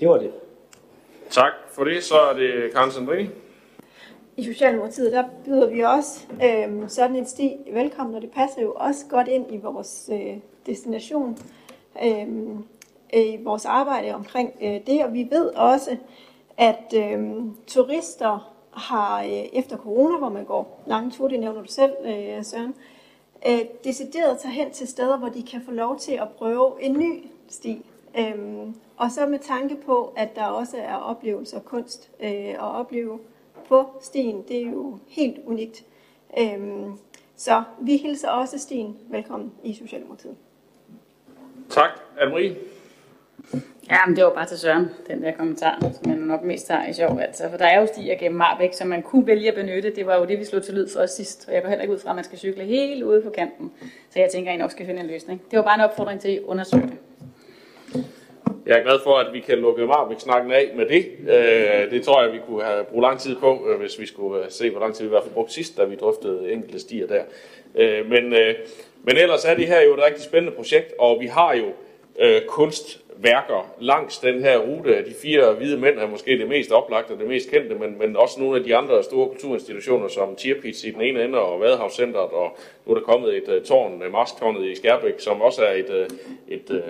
[0.00, 0.32] Det var det.
[1.30, 2.04] Tak for det.
[2.04, 3.28] Så er det Karen Sandrini.
[4.36, 8.72] I Socialdemokratiet, der byder vi også øh, sådan en sti velkommen, og det passer jo
[8.72, 11.38] også godt ind i vores øh, destination,
[12.04, 12.26] øh,
[13.12, 15.96] i vores arbejde omkring øh, det, og vi ved også,
[16.58, 17.20] at øh,
[17.66, 22.44] turister har øh, efter corona, hvor man går lange ture, det nævner du selv, øh,
[22.44, 22.74] Søren,
[23.48, 26.92] øh, decideret tager hen til steder, hvor de kan få lov til at prøve en
[26.92, 27.84] ny sti.
[28.18, 32.60] Øhm, og så med tanke på, at der også er oplevelser og kunst øh, at
[32.60, 33.18] opleve
[33.68, 35.84] på stien, det er jo helt unikt.
[36.38, 36.92] Øhm,
[37.36, 40.36] så vi hilser også stien velkommen i Socialdemokratiet.
[41.70, 42.54] Tak, Anne-Marie.
[43.90, 46.86] Ja, men det var bare til Søren, den der kommentar, som jeg nok mest tager
[46.86, 47.18] i sjov.
[47.20, 49.94] Altså, for der er jo stier gennem Marbæk, som man kunne vælge at benytte.
[49.94, 51.48] Det var jo det, vi slog til lyd for os sidst.
[51.48, 53.72] Og jeg går heller ikke ud fra, at man skal cykle helt ude på kanten.
[54.10, 55.42] Så jeg tænker, at I nok skal finde en løsning.
[55.50, 56.98] Det var bare en opfordring til at undersøge det.
[58.66, 61.06] Jeg er glad for, at vi kan lukke med snakken af med det.
[61.28, 64.44] Øh, det tror jeg, vi kunne have brugt lang tid på, øh, hvis vi skulle
[64.44, 66.80] øh, se, hvor lang tid vi i hvert fald brugte sidst, da vi drøftede enkelte
[66.80, 67.22] stier der.
[68.08, 68.30] Men,
[69.02, 71.64] men ellers er det her jo et rigtig spændende projekt, og vi har jo
[72.48, 75.04] kunstværker langs den her rute.
[75.04, 78.16] De fire hvide mænd er måske det mest oplagte og det mest kendte, men, men
[78.16, 82.30] også nogle af de andre store kulturinstitutioner, som Tierpitz i den ene ende og Vadehavscenteret,
[82.30, 82.56] og
[82.86, 86.10] nu er der kommet et tårn, Masktårnet i Skærbæk, som også er et, et,
[86.48, 86.82] et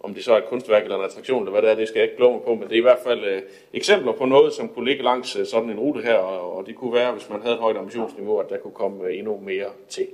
[0.00, 1.98] om det så er et kunstværk eller en attraktion, eller hvad det er, det skal
[1.98, 3.42] jeg ikke glemme på, men det er i hvert fald øh,
[3.72, 6.76] eksempler på noget, som kunne ligge langs øh, sådan en rute her, og, og det
[6.76, 9.68] kunne være, hvis man havde et højt ambitionsniveau, at der kunne komme øh, endnu mere
[9.88, 10.06] til.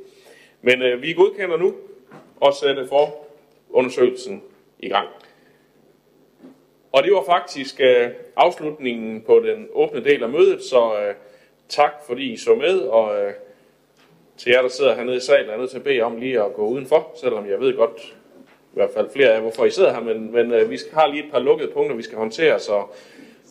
[0.62, 1.74] Men øh, vi godkender nu
[2.40, 3.14] og sætte for
[3.70, 4.42] undersøgelsen
[4.78, 5.08] i gang.
[6.92, 11.14] Og det var faktisk øh, afslutningen på den åbne del af mødet, så øh,
[11.68, 13.32] tak fordi I så med, og øh,
[14.36, 16.54] til jer, der sidder hernede i salen, er nødt til at bede om lige at
[16.54, 18.16] gå udenfor, selvom jeg ved godt,
[18.74, 21.24] i hvert fald flere af hvorfor I sidder her, men, men øh, vi har lige
[21.24, 22.82] et par lukkede punkter, vi skal håndtere, så,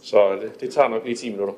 [0.03, 1.53] så det, det tager nok lige 10 minutter.